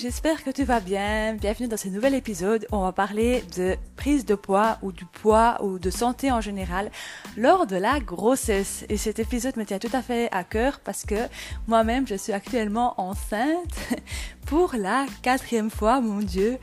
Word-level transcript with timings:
j'espère 0.00 0.42
que 0.42 0.50
tu 0.50 0.64
vas 0.64 0.80
bien. 0.80 1.34
Bienvenue 1.34 1.68
dans 1.68 1.76
ce 1.76 1.88
nouvel 1.88 2.14
épisode. 2.14 2.66
On 2.72 2.80
va 2.80 2.92
parler 2.92 3.42
de 3.56 3.76
prise 4.00 4.24
de 4.24 4.34
poids 4.34 4.78
ou 4.80 4.92
du 4.92 5.04
poids 5.04 5.62
ou 5.62 5.78
de 5.78 5.90
santé 5.90 6.32
en 6.32 6.40
général 6.40 6.90
lors 7.36 7.66
de 7.66 7.76
la 7.76 8.00
grossesse. 8.00 8.86
Et 8.88 8.96
cet 8.96 9.18
épisode 9.18 9.58
me 9.58 9.64
tient 9.66 9.78
tout 9.78 9.90
à 9.92 10.00
fait 10.00 10.30
à 10.32 10.42
cœur 10.42 10.80
parce 10.80 11.04
que 11.04 11.28
moi-même, 11.68 12.08
je 12.08 12.14
suis 12.14 12.32
actuellement 12.32 12.98
enceinte 12.98 13.76
pour 14.46 14.74
la 14.74 15.04
quatrième 15.20 15.70
fois, 15.70 16.00
mon 16.00 16.20
Dieu. 16.20 16.58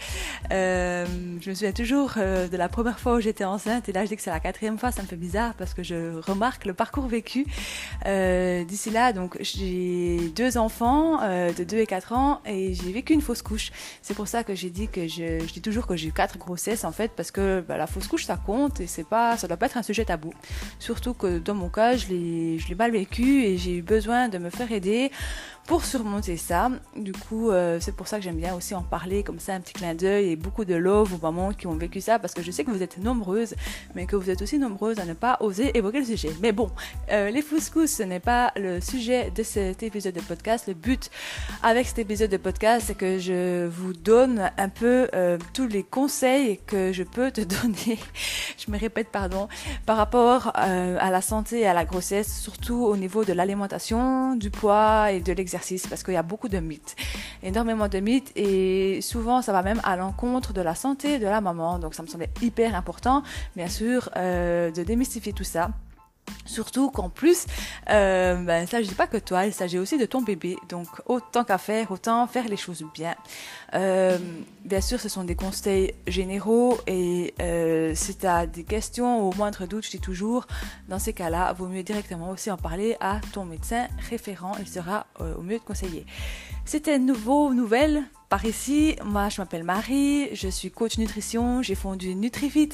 Euh, 0.52 1.06
je 1.40 1.50
me 1.52 1.56
souviens 1.56 1.72
toujours 1.72 2.14
euh, 2.18 2.48
de 2.48 2.58
la 2.58 2.70
première 2.70 3.00
fois 3.00 3.16
où 3.16 3.20
j'étais 3.20 3.46
enceinte 3.46 3.88
et 3.88 3.92
là 3.92 4.04
je 4.04 4.10
dis 4.10 4.16
que 4.16 4.22
c'est 4.22 4.32
la 4.32 4.40
quatrième 4.40 4.80
fois, 4.80 4.92
ça 4.92 5.04
me 5.04 5.08
fait 5.08 5.16
bizarre 5.16 5.54
parce 5.54 5.74
que 5.76 5.84
je 5.84 6.20
remarque 6.20 6.66
le 6.66 6.74
parcours 6.74 7.08
vécu. 7.08 7.46
Euh, 8.08 8.64
D'ici 8.64 8.90
là, 8.90 9.14
donc 9.14 9.38
j'ai 9.42 10.32
deux 10.36 10.58
enfants 10.58 11.20
de 11.22 11.64
2 11.64 11.78
et 11.78 11.86
4 11.86 12.14
ans 12.14 12.42
et 12.46 12.74
j'ai 12.74 12.92
vécu 12.92 13.14
une 13.14 13.22
fausse 13.22 13.44
couche. 13.44 13.72
C'est 14.02 14.16
pour 14.16 14.28
ça 14.28 14.44
que 14.44 14.56
j'ai 14.56 14.72
dit 14.72 14.88
que 14.88 15.08
je, 15.08 15.40
je 15.40 15.54
dis 15.54 15.62
toujours 15.62 15.86
que 15.86 15.96
j'ai 15.96 16.08
eu 16.08 16.12
quatre 16.12 16.38
grossesses 16.40 16.84
en 16.84 16.92
fait 16.92 17.12
parce 17.16 17.27
que 17.32 17.62
bah, 17.68 17.78
la 17.78 17.88
fausse 17.88 18.08
couche 18.08 18.26
ça 18.26 18.38
compte 18.38 18.80
et 18.80 18.88
c'est 18.88 19.04
pas, 19.08 19.38
ça 19.38 19.48
doit 19.48 19.58
pas 19.58 19.68
être 19.68 19.78
un 19.78 19.84
sujet 19.84 20.06
tabou. 20.06 20.34
Surtout 20.80 21.14
que 21.14 21.40
dans 21.40 21.56
mon 21.56 21.70
cas, 21.70 21.96
je 21.96 22.08
l'ai 22.08 22.76
mal 22.78 22.92
vécu 22.92 23.44
et 23.44 23.58
j'ai 23.58 23.78
eu 23.78 23.82
besoin 23.82 24.30
de 24.30 24.38
me 24.38 24.50
faire 24.50 24.72
aider 24.72 25.12
pour 25.68 25.84
surmonter 25.84 26.38
ça. 26.38 26.72
Du 26.96 27.12
coup, 27.12 27.52
euh, 27.52 27.78
c'est 27.82 27.92
pour 27.92 28.08
ça 28.08 28.18
que 28.18 28.24
j'aime 28.24 28.38
bien 28.38 28.56
aussi 28.56 28.74
en 28.74 28.84
parler 28.84 29.22
comme 29.22 29.40
ça, 29.40 29.54
un 29.54 29.60
petit 29.60 29.74
clin 29.74 29.94
d'œil 29.94 30.32
et 30.32 30.36
beaucoup 30.38 30.64
de 30.64 30.74
love 30.74 31.14
aux 31.14 31.18
mamans 31.22 31.52
qui 31.52 31.68
ont 31.68 31.76
vécu 31.76 32.00
ça 32.00 32.20
parce 32.20 32.34
que 32.34 32.42
je 32.42 32.52
sais 32.52 32.64
que 32.64 32.72
vous 32.72 32.82
êtes 32.82 32.98
nombreuses, 32.98 33.54
mais 33.94 34.06
que 34.06 34.16
vous 34.16 34.30
êtes 34.30 34.42
aussi 34.42 34.60
nombreuses 34.60 34.98
à 34.98 35.06
ne 35.06 35.14
pas 35.14 35.38
oser 35.42 35.78
évoquer 35.78 36.00
le 36.00 36.06
sujet. 36.06 36.32
Mais 36.42 36.54
bon, 36.54 36.72
euh, 37.12 37.30
les 37.30 37.42
fouscous, 37.42 37.92
ce 37.92 38.04
n'est 38.04 38.22
pas 38.22 38.54
le 38.56 38.80
sujet 38.80 39.30
de 39.30 39.44
cet 39.44 39.84
épisode 39.84 40.14
de 40.14 40.22
podcast. 40.22 40.68
Le 40.68 40.74
but 40.74 41.12
avec 41.64 41.86
cet 41.86 42.00
épisode 42.00 42.32
de 42.32 42.38
podcast, 42.38 42.86
c'est 42.88 42.96
que 42.96 43.20
je 43.20 43.68
vous 43.68 43.92
donne 43.92 44.50
un 44.58 44.70
peu 44.70 45.10
euh, 45.14 45.38
tous 45.54 45.68
les 45.68 45.84
conseils 45.84 46.62
que 46.66 46.94
je 46.94 47.04
peux 47.04 47.30
te 47.30 47.42
donner. 47.62 48.00
je 48.58 48.72
me 48.72 48.80
répète, 48.80 49.10
pardon, 49.10 49.50
par 49.86 49.98
rapport 49.98 50.54
euh, 50.58 50.98
à 50.98 51.12
la 51.12 51.22
santé 51.22 51.60
et 51.60 51.68
à 51.68 51.74
la 51.74 51.84
grossesse, 51.84 52.42
surtout 52.42 52.86
au 52.86 52.96
niveau 52.96 53.26
de 53.26 53.34
l'alimentation, 53.34 54.38
du 54.38 54.50
poids 54.50 55.12
et 55.12 55.20
de 55.20 55.34
l'exercice 55.34 55.57
parce 55.90 56.04
qu'il 56.04 56.14
y 56.14 56.18
a 56.18 56.24
beaucoup 56.24 56.50
de 56.50 56.60
mythes, 56.60 56.96
énormément 57.44 57.88
de 57.88 58.00
mythes 58.00 58.32
et 58.36 59.02
souvent 59.02 59.42
ça 59.42 59.52
va 59.52 59.64
même 59.64 59.82
à 59.84 59.96
l'encontre 59.96 60.54
de 60.54 60.62
la 60.62 60.76
santé 60.76 61.20
de 61.20 61.26
la 61.26 61.42
maman. 61.42 61.80
Donc 61.80 61.94
ça 61.94 62.04
me 62.04 62.08
semblait 62.08 62.30
hyper 62.42 62.76
important, 62.76 63.24
bien 63.56 63.68
sûr, 63.68 64.10
euh, 64.16 64.72
de 64.72 64.84
démystifier 64.84 65.34
tout 65.34 65.44
ça. 65.44 65.70
Surtout 66.46 66.90
qu'en 66.90 67.10
plus, 67.10 67.46
euh, 67.90 68.36
ben, 68.36 68.64
il 68.64 68.68
s'agit 68.68 68.96
pas 68.96 69.08
que 69.08 69.18
toi, 69.18 69.46
il 69.46 69.54
s'agit 69.54 69.78
aussi 69.78 69.98
de 69.98 70.06
ton 70.06 70.22
bébé. 70.22 70.58
Donc 70.70 70.88
autant 71.06 71.44
qu'à 71.44 71.58
faire, 71.58 71.92
autant 71.92 72.26
faire 72.28 72.48
les 72.48 72.58
choses 72.58 72.84
bien. 72.94 73.16
Euh, 73.74 74.18
bien 74.64 74.82
sûr, 74.82 75.00
ce 75.00 75.10
sont 75.10 75.24
des 75.24 75.36
conseils 75.36 75.94
généraux 76.08 76.78
et 76.88 77.34
euh, 77.42 77.94
si 77.96 78.16
tu 78.16 78.26
as 78.26 78.48
des 78.48 78.64
questions 78.64 79.22
ou 79.22 79.30
au 79.30 79.34
moindre 79.36 79.66
doute, 79.66 79.86
je 79.86 79.92
dis 79.92 80.00
toujours, 80.00 80.48
dans 80.88 81.00
ces 81.00 81.14
cas-là, 81.14 81.54
vaut 81.54 81.68
mieux 81.68 81.84
directement 81.84 82.32
aussi 82.32 82.50
en 82.50 82.58
parler 82.58 82.96
à 83.00 83.20
ton 83.34 83.46
médecin 83.46 83.88
référent. 84.10 84.54
Il 84.60 84.68
sera 84.68 85.08
euh, 85.22 85.36
au 85.36 85.42
mieux 85.42 85.58
de 85.58 85.64
conseiller. 85.64 86.06
C'était 86.66 87.00
nouveau, 87.00 87.54
nouvelle 87.54 88.04
par 88.30 88.46
ici. 88.46 88.96
Moi, 89.04 89.30
je 89.30 89.42
m'appelle 89.42 89.64
Marie, 89.64 90.30
je 90.34 90.48
suis 90.48 90.72
coach 90.72 90.98
nutrition, 90.98 91.62
j'ai 91.62 91.76
fondé 91.76 92.14
NutriFit 92.16 92.70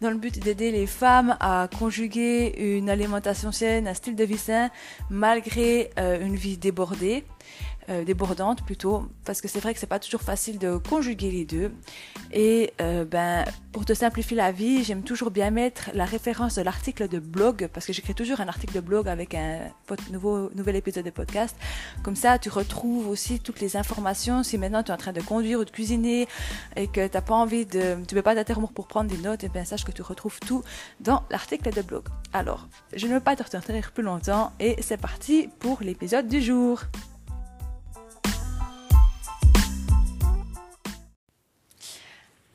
dans 0.00 0.10
le 0.10 0.16
but 0.16 0.38
d'aider 0.38 0.70
les 0.70 0.86
femmes 0.86 1.36
à 1.40 1.68
conjuguer 1.78 2.54
une 2.58 2.88
alimentation 2.88 3.52
saine, 3.52 3.88
un 3.88 3.94
style 3.94 4.16
de 4.16 4.24
vie 4.24 4.38
sain, 4.38 4.70
malgré 5.10 5.90
euh, 5.98 6.24
une 6.24 6.36
vie 6.36 6.56
débordée. 6.56 7.24
Euh, 7.88 8.04
débordante 8.04 8.64
plutôt 8.64 9.08
parce 9.24 9.40
que 9.40 9.48
c'est 9.48 9.58
vrai 9.58 9.74
que 9.74 9.80
c'est 9.80 9.88
pas 9.88 9.98
toujours 9.98 10.20
facile 10.20 10.60
de 10.60 10.76
conjuguer 10.76 11.32
les 11.32 11.44
deux. 11.44 11.72
Et 12.32 12.72
euh, 12.80 13.04
ben 13.04 13.44
pour 13.72 13.84
te 13.84 13.92
simplifier 13.92 14.36
la 14.36 14.52
vie 14.52 14.84
j'aime 14.84 15.02
toujours 15.02 15.32
bien 15.32 15.50
mettre 15.50 15.90
la 15.92 16.04
référence 16.04 16.54
de 16.54 16.62
l'article 16.62 17.08
de 17.08 17.18
blog 17.18 17.68
parce 17.74 17.84
que 17.84 17.92
j'écris 17.92 18.14
toujours 18.14 18.40
un 18.40 18.46
article 18.46 18.74
de 18.74 18.80
blog 18.80 19.08
avec 19.08 19.34
un 19.34 19.58
nouveau 20.12 20.48
nouvel 20.54 20.76
épisode 20.76 21.04
de 21.04 21.10
podcast. 21.10 21.56
Comme 22.04 22.14
ça 22.14 22.38
tu 22.38 22.50
retrouves 22.50 23.08
aussi 23.08 23.40
toutes 23.40 23.58
les 23.58 23.76
informations 23.76 24.44
si 24.44 24.58
maintenant 24.58 24.84
tu 24.84 24.92
es 24.92 24.94
en 24.94 24.98
train 24.98 25.12
de 25.12 25.20
conduire 25.20 25.58
ou 25.58 25.64
de 25.64 25.70
cuisiner 25.70 26.28
et 26.76 26.86
que 26.86 27.08
t'as 27.08 27.20
pas 27.20 27.34
envie 27.34 27.66
de 27.66 27.96
tu 28.06 28.14
veux 28.14 28.22
pas 28.22 28.36
d'interrompre 28.36 28.72
pour 28.72 28.86
prendre 28.86 29.10
des 29.10 29.18
notes 29.18 29.42
et 29.42 29.48
bien 29.48 29.64
sache 29.64 29.84
que 29.84 29.92
tu 29.92 30.02
retrouves 30.02 30.38
tout 30.38 30.62
dans 31.00 31.24
l'article 31.30 31.72
de 31.72 31.82
blog. 31.82 32.04
Alors 32.32 32.68
je 32.94 33.08
ne 33.08 33.14
veux 33.14 33.20
pas 33.20 33.34
te 33.34 33.42
retenir 33.42 33.90
plus 33.90 34.04
longtemps 34.04 34.52
et 34.60 34.80
c'est 34.82 35.00
parti 35.00 35.48
pour 35.58 35.82
l'épisode 35.82 36.28
du 36.28 36.40
jour 36.40 36.82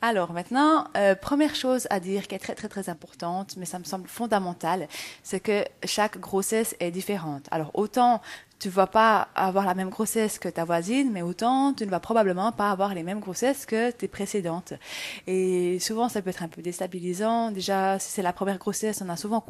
Alors 0.01 0.31
maintenant, 0.31 0.85
euh, 0.95 1.15
première 1.15 1.55
chose 1.55 1.87
à 1.89 1.99
dire 1.99 2.27
qui 2.27 2.35
est 2.35 2.39
très 2.39 2.53
très 2.53 2.69
très 2.69 2.87
importante, 2.87 3.57
mais 3.57 3.65
ça 3.65 3.79
me 3.79 3.83
semble 3.83 4.07
fondamental, 4.07 4.87
c'est 5.23 5.39
que 5.39 5.65
chaque 5.85 6.19
grossesse 6.19 6.75
est 6.79 6.91
différente. 6.91 7.47
Alors 7.49 7.71
autant 7.73 8.21
tu 8.59 8.69
vas 8.69 8.87
pas 8.87 9.27
avoir 9.35 9.65
la 9.65 9.75
même 9.75 9.89
grossesse 9.89 10.39
que 10.39 10.49
ta 10.49 10.65
voisine, 10.65 11.11
mais 11.11 11.21
autant 11.23 11.73
tu 11.73 11.85
ne 11.85 11.89
vas 11.89 11.99
probablement 11.99 12.51
pas 12.51 12.71
avoir 12.71 12.93
les 12.93 13.03
mêmes 13.03 13.19
grossesses 13.19 13.65
que 13.65 13.91
tes 13.91 14.07
précédentes. 14.07 14.73
Et 15.27 15.79
souvent, 15.79 16.09
ça 16.09 16.21
peut 16.21 16.29
être 16.31 16.43
un 16.43 16.47
peu 16.47 16.61
déstabilisant. 16.61 17.51
Déjà, 17.51 17.99
si 17.99 18.11
c'est 18.11 18.23
la 18.23 18.33
première 18.33 18.57
grossesse, 18.57 19.01
on 19.03 19.09
a 19.09 19.15
souvent 19.15 19.43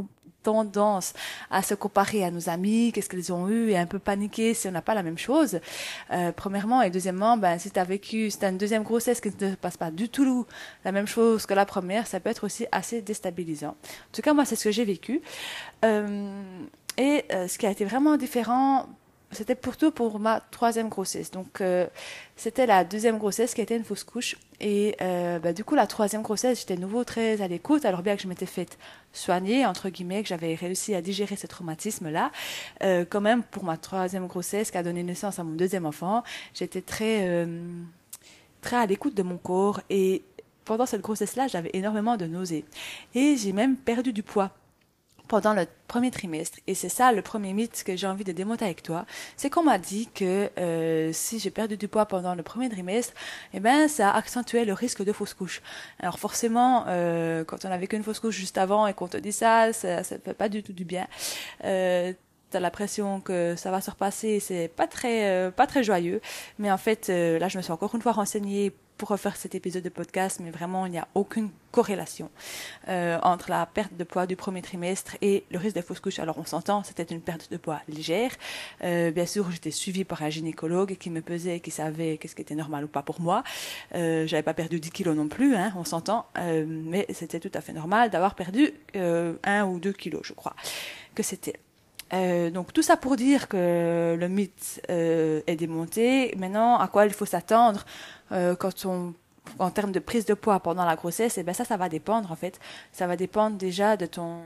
tendance 0.48 1.14
à 1.52 1.62
se 1.62 1.74
comparer 1.74 2.24
à 2.24 2.32
nos 2.32 2.48
amis, 2.48 2.94
qu'est-ce 2.94 3.10
qu'elles 3.10 3.34
ont 3.34 3.50
eu, 3.50 3.72
et 3.72 3.78
un 3.78 3.86
peu 3.86 4.00
paniquer 4.00 4.54
si 4.54 4.66
on 4.70 4.72
n'a 4.72 4.82
pas 4.82 4.96
la 4.96 5.04
même 5.04 5.18
chose. 5.18 5.60
Euh, 6.12 6.32
premièrement, 6.32 6.82
et 6.82 6.90
deuxièmement, 6.90 7.36
ben, 7.36 7.60
si 7.60 7.70
tu 7.70 7.78
as 7.78 7.84
vécu, 7.84 8.32
si 8.32 8.40
tu 8.40 8.46
as 8.46 8.50
une 8.50 8.58
deuxième 8.58 8.84
grossesse 8.84 9.20
qui 9.20 9.28
ne 9.28 9.52
se 9.52 9.56
passe 9.58 9.76
pas 9.76 9.92
du 9.92 10.08
tout 10.08 10.46
la 10.86 10.94
même 10.94 11.06
chose 11.06 11.46
que 11.46 11.54
la 11.54 11.66
première, 11.66 12.08
ça 12.08 12.22
peut 12.22 12.30
être 12.30 12.46
aussi 12.46 12.66
assez 12.72 13.02
déstabilisant. 13.02 13.76
En 13.76 14.14
tout 14.14 14.22
cas, 14.22 14.34
moi, 14.34 14.46
c'est 14.46 14.56
ce 14.56 14.64
que 14.64 14.72
j'ai 14.72 14.86
vécu. 14.86 15.22
Euh, 15.84 16.30
et 16.98 17.26
euh, 17.34 17.50
ce 17.50 17.58
qui 17.58 17.66
a 17.66 17.72
été 17.72 17.84
vraiment 17.84 18.16
différent, 18.16 18.88
c'était 19.32 19.56
plutôt 19.56 19.92
pour 19.92 20.18
ma 20.18 20.40
troisième 20.40 20.88
grossesse. 20.88 21.30
Donc, 21.30 21.62
c'était 22.38 22.66
la 22.66 22.86
deuxième 22.86 23.18
grossesse 23.18 23.54
qui 23.54 23.60
était 23.60 23.76
une 23.76 23.84
fausse 23.84 24.06
couche. 24.06 24.38
Et 24.60 24.96
euh, 25.02 25.40
bah, 25.40 25.54
du 25.54 25.64
coup, 25.64 25.76
la 25.76 25.88
troisième 25.88 26.22
grossesse, 26.24 26.60
j'étais 26.62 26.78
nouveau 26.78 27.04
très 27.04 27.42
à 27.42 27.48
l'écoute, 27.48 27.86
alors 27.86 28.02
bien 28.02 28.16
que 28.16 28.22
je 28.22 28.28
m'étais 28.28 28.48
faite 28.48 28.78
soigner, 29.14 29.66
entre 29.66 29.90
guillemets, 29.90 30.24
que 30.24 30.30
j'avais 30.30 30.56
réussi 30.56 30.96
à 30.96 31.02
digérer 31.02 31.36
ce 31.36 31.48
traumatisme-là. 31.48 32.32
Euh, 32.84 33.06
quand 33.08 33.22
même, 33.22 33.44
pour 33.44 33.64
ma 33.64 33.78
troisième 33.78 34.28
grossesse 34.28 34.72
qui 34.72 34.78
a 34.78 34.84
donné 34.84 35.04
naissance 35.04 35.38
à 35.40 35.44
mon 35.44 35.54
deuxième 35.54 35.86
enfant, 35.86 36.24
j'étais 36.54 36.82
très, 36.82 37.28
euh, 37.28 37.62
très 38.62 38.78
à 38.78 38.86
l'écoute 38.86 39.14
de 39.14 39.24
mon 39.24 39.38
corps. 39.38 39.82
Et 39.90 40.24
pendant 40.66 40.86
cette 40.86 41.02
grossesse-là, 41.02 41.48
j'avais 41.48 41.72
énormément 41.74 42.18
de 42.18 42.26
nausées. 42.26 42.66
Et 43.14 43.38
j'ai 43.38 43.54
même 43.54 43.76
perdu 43.76 44.12
du 44.12 44.24
poids 44.24 44.52
pendant 45.28 45.54
le 45.54 45.66
premier 45.88 46.12
trimestre. 46.12 46.60
Et 46.68 46.76
c'est 46.76 46.90
ça 46.90 47.12
le 47.12 47.22
premier 47.22 47.54
mythe 47.54 47.84
que 47.86 47.96
j'ai 47.96 48.08
envie 48.08 48.24
de 48.24 48.32
démonter 48.32 48.66
avec 48.66 48.84
toi. 48.84 49.06
C'est 49.36 49.50
qu'on 49.50 49.64
m'a 49.64 49.78
dit 49.78 50.10
que 50.14 50.50
euh, 50.58 51.12
si 51.14 51.40
j'ai 51.40 51.52
perdu 51.52 51.78
du 51.78 51.88
poids 51.88 52.06
pendant 52.06 52.36
le 52.36 52.44
premier 52.44 52.70
trimestre, 52.70 53.14
eh 53.54 53.60
ben 53.60 53.88
ça 53.88 54.12
accentuait 54.12 54.66
le 54.66 54.74
risque 54.74 55.04
de 55.04 55.12
fausse 55.12 55.34
couche. 55.34 55.62
Alors 56.00 56.20
forcément, 56.20 56.86
euh, 56.88 57.44
quand 57.44 57.66
on 57.66 57.72
avait 57.72 57.88
qu'une 57.88 58.04
fausse 58.04 58.20
couche 58.20 58.36
juste 58.36 58.58
avant 58.58 58.88
et 58.88 58.94
qu'on 58.94 59.08
te 59.08 59.18
dit 59.18 59.32
ça, 59.32 59.74
ça, 59.74 60.04
ça 60.04 60.18
fait 60.20 60.34
pas 60.34 60.50
du 60.50 60.64
tout 60.64 60.74
du 60.74 60.86
bien. 60.86 61.08
Euh, 61.64 62.14
T'as 62.50 62.62
l'impression 62.62 63.20
que 63.20 63.56
ça 63.58 63.72
va 63.72 63.82
se 63.82 63.92
repasser, 63.92 64.40
c'est 64.40 64.70
pas 64.70 64.88
très 64.88 65.30
euh, 65.30 65.52
pas 65.52 65.68
très 65.68 65.84
joyeux. 65.84 66.22
Mais 66.60 66.72
en 66.72 66.78
fait, 66.78 67.10
euh, 67.10 67.38
là, 67.40 67.50
je 67.50 67.58
me 67.58 67.62
suis 67.62 67.74
encore 67.74 67.94
une 67.94 68.02
fois 68.02 68.14
renseignée 68.14 68.72
pour 68.98 69.10
refaire 69.10 69.36
cet 69.36 69.56
épisode 69.56 69.84
de 69.84 69.90
podcast, 69.90 70.40
mais 70.44 70.50
vraiment, 70.50 70.86
il 70.86 70.92
n'y 70.92 70.98
a 70.98 71.08
aucune 71.14 71.50
corrélation 71.72 72.32
euh, 72.90 73.20
entre 73.22 73.52
la 73.52 73.66
perte 73.66 73.96
de 73.96 74.04
poids 74.04 74.26
du 74.26 74.36
premier 74.36 74.62
trimestre 74.62 75.16
et 75.22 75.44
le 75.52 75.60
risque 75.60 75.76
de 75.76 75.82
fausse 75.82 76.00
couche. 76.00 76.20
Alors, 76.20 76.38
on 76.40 76.46
s'entend, 76.46 76.84
c'était 76.84 77.04
une 77.04 77.22
perte 77.22 77.52
de 77.52 77.58
poids 77.58 77.82
légère. 77.88 78.32
Euh, 78.84 79.12
bien 79.12 79.26
sûr, 79.26 79.52
j'étais 79.52 79.72
suivie 79.72 80.04
par 80.04 80.24
un 80.24 80.30
gynécologue 80.30 80.98
qui 80.98 81.10
me 81.10 81.22
pesait, 81.22 81.60
qui 81.60 81.72
savait 81.72 82.18
qu'est-ce 82.18 82.36
qui 82.36 82.42
était 82.42 82.56
normal 82.56 82.86
ou 82.86 82.88
pas 82.88 83.04
pour 83.04 83.22
moi. 83.22 83.44
Euh, 83.96 84.26
J'avais 84.26 84.44
pas 84.44 84.56
perdu 84.56 84.80
10 84.80 84.90
kilos 84.90 85.16
non 85.16 85.28
plus, 85.28 85.56
hein, 85.56 85.72
on 85.76 85.84
s'entend, 85.84 86.26
euh, 86.40 86.66
mais 86.68 87.06
c'était 87.14 87.40
tout 87.40 87.52
à 87.54 87.62
fait 87.62 87.74
normal 87.74 88.10
d'avoir 88.10 88.36
perdu 88.36 88.74
un 89.44 89.66
ou 89.66 89.80
deux 89.80 89.94
kilos, 89.94 90.22
je 90.24 90.34
crois 90.34 90.56
que 91.14 91.24
c'était. 91.24 91.60
Donc 92.12 92.72
tout 92.74 92.82
ça 92.82 92.96
pour 92.96 93.18
dire 93.18 93.48
que 93.50 94.16
le 94.18 94.28
mythe 94.30 94.82
est 94.88 95.56
démonté. 95.58 96.34
Maintenant, 96.38 96.78
à 96.78 96.88
quoi 96.88 97.06
il 97.06 97.14
faut 97.14 97.26
s'attendre? 97.26 97.86
Euh, 98.32 98.56
quand 98.56 98.86
on 98.86 99.14
en 99.60 99.72
termes 99.72 99.92
de 99.92 100.00
prise 100.00 100.26
de 100.26 100.34
poids 100.34 100.60
pendant 100.60 100.84
la 100.84 100.96
grossesse, 100.96 101.38
eh 101.38 101.44
ben 101.44 101.54
ça, 101.54 101.78
va 101.78 101.90
dépendre 101.90 102.32
en 102.32 102.36
fait. 102.36 102.60
Ça 102.92 103.08
va 103.08 103.16
dépendre 103.16 103.58
déjà 103.58 103.98
de 103.98 104.06
ton 104.06 104.42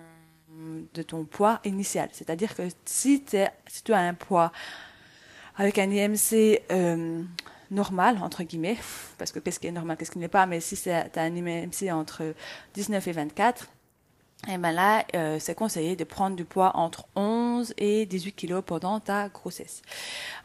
de 0.94 1.02
ton 1.02 1.26
poids 1.26 1.60
initial. 1.64 2.10
C'est-à-dire 2.12 2.56
que 2.56 2.68
si, 2.86 3.24
si 3.68 3.84
tu 3.84 3.94
as 3.94 4.00
un 4.00 4.14
poids 4.14 4.52
avec 5.56 5.80
un 5.80 5.90
IMC 5.90 6.62
euh, 6.72 7.24
normal, 7.72 8.20
entre 8.22 8.44
guillemets, 8.44 8.78
parce 9.18 9.32
que 9.32 9.40
qu'est-ce 9.40 9.60
qui 9.60 9.68
est 9.68 9.72
normal, 9.72 9.98
qu'est-ce 9.98 10.12
qui 10.12 10.20
n'est 10.20 10.28
pas, 10.28 10.46
mais 10.46 10.60
si 10.60 10.76
tu 10.78 10.90
as 10.90 11.10
un 11.16 11.36
IMC 11.36 11.92
entre 11.92 12.36
19 12.76 13.08
et 13.08 13.12
24, 13.12 13.68
et 14.50 14.58
ben 14.58 14.72
là, 14.72 15.06
euh, 15.16 15.38
c'est 15.40 15.54
conseillé 15.54 15.96
de 15.96 16.04
prendre 16.04 16.36
du 16.36 16.46
poids 16.46 16.72
entre 16.76 17.06
11 17.16 17.76
et 17.78 18.08
18 18.08 18.32
kilos 18.34 18.64
pendant 18.66 19.00
ta 19.00 19.30
grossesse. 19.30 19.84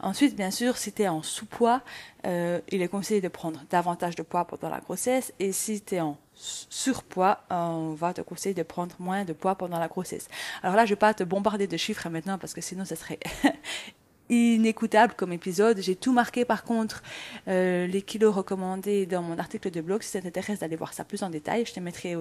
Ensuite, 0.01 0.37
bien 0.37 0.51
sûr, 0.51 0.77
si 0.77 0.93
tu 0.93 1.03
es 1.03 1.09
en 1.09 1.23
sous-poids, 1.23 1.81
euh, 2.27 2.61
il 2.69 2.83
est 2.83 2.89
conseillé 2.89 3.23
de 3.23 3.29
prendre 3.29 3.63
davantage 3.71 4.15
de 4.15 4.23
poids 4.23 4.45
pendant 4.45 4.69
la 4.69 4.81
grossesse. 4.81 5.33
Et 5.39 5.51
si 5.51 5.81
tu 5.81 5.95
es 5.95 6.01
en 6.01 6.19
surpoids, 6.35 7.41
on 7.49 7.95
va 7.95 8.13
te 8.13 8.21
conseiller 8.21 8.55
de 8.55 8.63
prendre 8.63 8.95
moins 8.99 9.25
de 9.25 9.33
poids 9.33 9.55
pendant 9.55 9.79
la 9.79 9.89
grossesse. 9.89 10.29
Alors 10.63 10.77
là, 10.77 10.85
je 10.85 10.91
vais 10.91 10.97
pas 10.99 11.15
te 11.15 11.25
bombarder 11.25 11.67
de 11.67 11.77
chiffres 11.79 12.11
maintenant 12.11 12.37
parce 12.37 12.53
que 12.53 12.61
sinon, 12.61 12.85
ça 12.85 12.97
serait 12.97 13.19
inécoutable 14.29 15.15
comme 15.15 15.33
épisode. 15.33 15.81
J'ai 15.81 15.97
tout 15.97 16.13
marqué 16.13 16.45
par 16.45 16.65
contre 16.65 17.03
euh, 17.49 17.87
les 17.87 18.03
kilos 18.03 18.35
recommandés 18.35 19.07
dans 19.07 19.23
mon 19.23 19.39
article 19.39 19.71
de 19.71 19.81
blog. 19.81 20.03
Si 20.03 20.11
ça 20.11 20.21
t'intéresse 20.21 20.59
d'aller 20.59 20.77
voir 20.77 20.93
ça 20.93 21.05
plus 21.05 21.23
en 21.23 21.31
détail, 21.31 21.65
je 21.65 21.73
te 21.73 21.81
mettrai 21.81 22.15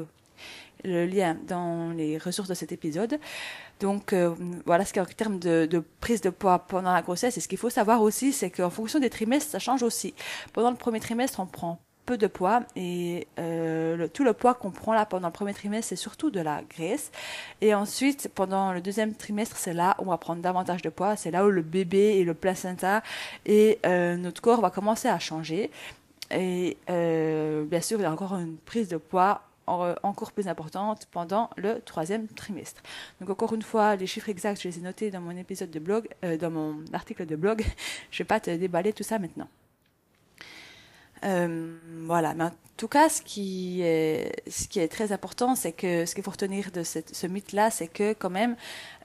le 0.85 1.05
lien 1.05 1.37
dans 1.47 1.91
les 1.91 2.17
ressources 2.17 2.49
de 2.49 2.53
cet 2.53 2.71
épisode. 2.71 3.19
Donc 3.79 4.13
euh, 4.13 4.33
voilà 4.65 4.85
ce 4.85 4.93
qu'en 4.93 5.05
termes 5.05 5.39
de, 5.39 5.65
de, 5.65 5.83
prise 5.99 6.21
de 6.21 6.29
poids 6.29 6.59
pendant 6.59 6.93
la 6.93 7.01
grossesse. 7.01 7.37
Et 7.37 7.41
ce 7.41 7.47
qu'il 7.47 7.57
faut 7.57 7.69
savoir 7.69 8.01
aussi, 8.01 8.31
c'est 8.31 8.49
qu'en 8.49 8.69
fonction 8.69 8.99
des 8.99 9.09
trimestres, 9.09 9.51
ça 9.51 9.59
change 9.59 9.83
aussi. 9.83 10.13
Pendant 10.53 10.71
le 10.71 10.77
premier 10.77 10.99
trimestre, 10.99 11.39
on 11.39 11.45
prend 11.45 11.79
peu 12.05 12.17
de 12.19 12.27
poids 12.27 12.61
et 12.75 13.27
euh, 13.39 14.07
tout 14.09 14.23
le 14.23 14.33
poids 14.33 14.53
qu'on 14.53 14.69
prend 14.69 14.93
là 14.93 15.07
pendant 15.07 15.29
le 15.29 15.33
premier 15.33 15.55
trimestre, 15.55 15.89
c'est 15.89 15.95
surtout 15.95 16.29
de 16.29 16.39
la 16.39 16.61
graisse. 16.61 17.11
Et 17.61 17.73
ensuite, 17.73 18.29
pendant 18.35 18.73
le 18.73 18.81
deuxième 18.81 19.15
trimestre, 19.15 19.57
c'est 19.57 19.73
là 19.73 19.95
où 19.99 20.03
on 20.03 20.09
va 20.11 20.19
prendre 20.19 20.41
davantage 20.41 20.83
de 20.83 20.89
poids. 20.89 21.15
C'est 21.15 21.31
là 21.31 21.45
où 21.45 21.49
le 21.49 21.63
bébé 21.63 22.17
et 22.17 22.23
le 22.23 22.35
placenta 22.35 23.01
et 23.47 23.79
euh, 23.87 24.17
notre 24.17 24.39
corps 24.41 24.61
va 24.61 24.69
commencer 24.69 25.07
à 25.07 25.17
changer. 25.17 25.71
Et 26.31 26.77
bien 26.87 27.81
sûr, 27.81 27.99
il 27.99 28.03
y 28.03 28.05
a 28.05 28.11
encore 28.11 28.35
une 28.35 28.57
prise 28.57 28.87
de 28.87 28.97
poids 28.97 29.41
encore 29.67 30.31
plus 30.31 30.47
importante 30.47 31.07
pendant 31.11 31.49
le 31.57 31.81
troisième 31.81 32.27
trimestre. 32.27 32.81
Donc 33.19 33.29
encore 33.29 33.53
une 33.53 33.61
fois, 33.61 33.95
les 33.95 34.07
chiffres 34.07 34.29
exacts, 34.29 34.61
je 34.61 34.67
les 34.67 34.77
ai 34.79 34.81
notés 34.81 35.11
dans 35.11 35.21
mon 35.21 35.35
épisode 35.35 35.71
de 35.71 35.79
blog, 35.79 36.07
euh, 36.23 36.37
dans 36.37 36.51
mon 36.51 36.83
article 36.93 37.25
de 37.25 37.35
blog. 37.35 37.63
Je 38.11 38.19
vais 38.19 38.27
pas 38.27 38.39
te 38.39 38.51
déballer 38.51 38.93
tout 38.93 39.03
ça 39.03 39.19
maintenant. 39.19 39.47
Euh, 41.23 41.75
voilà, 42.03 42.33
mais 42.35 42.43
en 42.43 42.51
tout 42.77 42.87
cas, 42.87 43.09
ce 43.09 43.21
qui 43.21 43.81
est, 43.81 44.91
très 44.91 45.11
important, 45.11 45.55
c'est 45.55 45.71
que 45.71 46.05
ce 46.05 46.13
qu'il 46.13 46.23
faut 46.23 46.31
retenir 46.31 46.71
de 46.71 46.83
ce 46.83 47.27
mythe-là, 47.27 47.71
c'est 47.71 47.87
que 47.87 48.13
quand 48.13 48.29
même, 48.29 48.55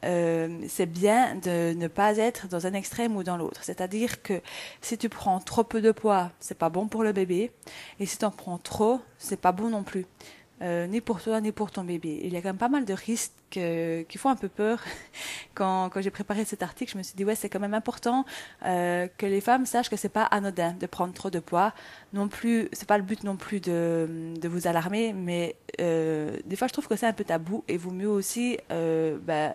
euh, 0.05 0.61
c'est 0.69 0.87
bien 0.87 1.37
de 1.37 1.73
ne 1.75 1.89
pas 1.89 2.17
être 2.19 2.49
dans 2.49 2.67
un 2.67 2.75
extrême 2.75 3.17
ou 3.17 3.23
dans 3.23 3.37
l'autre. 3.37 3.63
C'est-à-dire 3.65 4.23
que 4.23 4.41
si 4.83 4.99
tu 4.99 5.09
prends 5.09 5.41
trop 5.41 5.65
peu 5.65 5.81
de 5.81 5.93
poids, 5.93 6.31
c'est 6.41 6.59
pas 6.59 6.69
bon 6.69 6.89
pour 6.89 7.05
le 7.05 7.13
bébé, 7.13 7.53
et 8.01 8.07
si 8.07 8.19
tu 8.19 8.25
en 8.25 8.31
prends 8.31 8.59
trop, 8.59 9.01
c'est 9.19 9.41
pas 9.41 9.53
bon 9.53 9.71
non 9.71 9.83
plus. 9.83 10.05
Euh, 10.63 10.87
ni 10.87 11.01
pour 11.01 11.23
toi 11.23 11.41
ni 11.41 11.53
pour 11.53 11.71
ton 11.71 11.85
bébé. 11.85 12.21
Il 12.23 12.33
y 12.33 12.37
a 12.37 12.43
quand 12.43 12.49
même 12.51 12.59
pas 12.59 12.69
mal 12.69 12.85
de 12.85 12.93
risques 12.93 13.33
euh, 13.57 14.05
qui 14.05 14.19
font 14.19 14.29
un 14.29 14.37
peu 14.37 14.49
peur. 14.49 14.81
Quand, 15.55 15.91
quand 15.91 16.01
j'ai 16.01 16.11
préparé 16.11 16.45
cet 16.45 16.63
article, 16.63 16.93
je 16.93 16.99
me 16.99 17.03
suis 17.03 17.15
dit 17.15 17.25
ouais 17.25 17.35
c'est 17.35 17.49
quand 17.49 17.61
même 17.61 17.75
important 17.75 18.25
euh, 18.65 19.09
que 19.19 19.27
les 19.27 19.41
femmes 19.41 19.67
sachent 19.67 19.91
que 19.91 19.97
c'est 19.97 20.09
pas 20.09 20.23
anodin 20.25 20.73
de 20.73 20.87
prendre 20.87 21.13
trop 21.13 21.29
de 21.29 21.41
poids. 21.41 21.75
Non 22.13 22.29
plus, 22.29 22.69
c'est 22.73 22.89
pas 22.89 22.97
le 22.97 23.05
but 23.05 23.25
non 23.25 23.37
plus 23.37 23.61
de, 23.61 24.33
de 24.41 24.49
vous 24.49 24.67
alarmer, 24.67 25.13
mais 25.13 25.57
euh, 25.81 26.39
des 26.47 26.57
fois 26.57 26.69
je 26.69 26.73
trouve 26.73 26.89
que 26.89 26.97
c'est 26.97 27.07
un 27.07 27.13
peu 27.13 27.25
tabou 27.25 27.65
et 27.69 27.77
vaut 27.77 27.91
mieux 27.91 28.09
aussi 28.09 28.59
euh, 28.71 29.19
ben, 29.21 29.53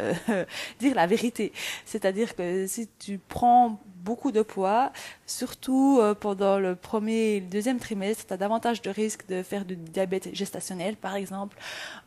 euh, 0.00 0.14
dire 0.78 0.94
la 0.94 1.06
vérité. 1.06 1.52
C'est-à-dire 1.84 2.34
que 2.34 2.66
si 2.66 2.88
tu 2.98 3.18
prends 3.18 3.80
beaucoup 4.04 4.32
de 4.32 4.42
poids, 4.42 4.92
surtout 5.26 5.98
euh, 6.00 6.14
pendant 6.14 6.58
le 6.58 6.76
premier 6.76 7.36
et 7.36 7.40
le 7.40 7.46
deuxième 7.46 7.78
trimestre, 7.78 8.26
tu 8.26 8.32
as 8.32 8.36
davantage 8.36 8.80
de 8.82 8.90
risques 8.90 9.26
de 9.28 9.42
faire 9.42 9.64
du 9.64 9.76
diabète 9.76 10.34
gestationnel, 10.34 10.96
par 10.96 11.14
exemple, 11.14 11.56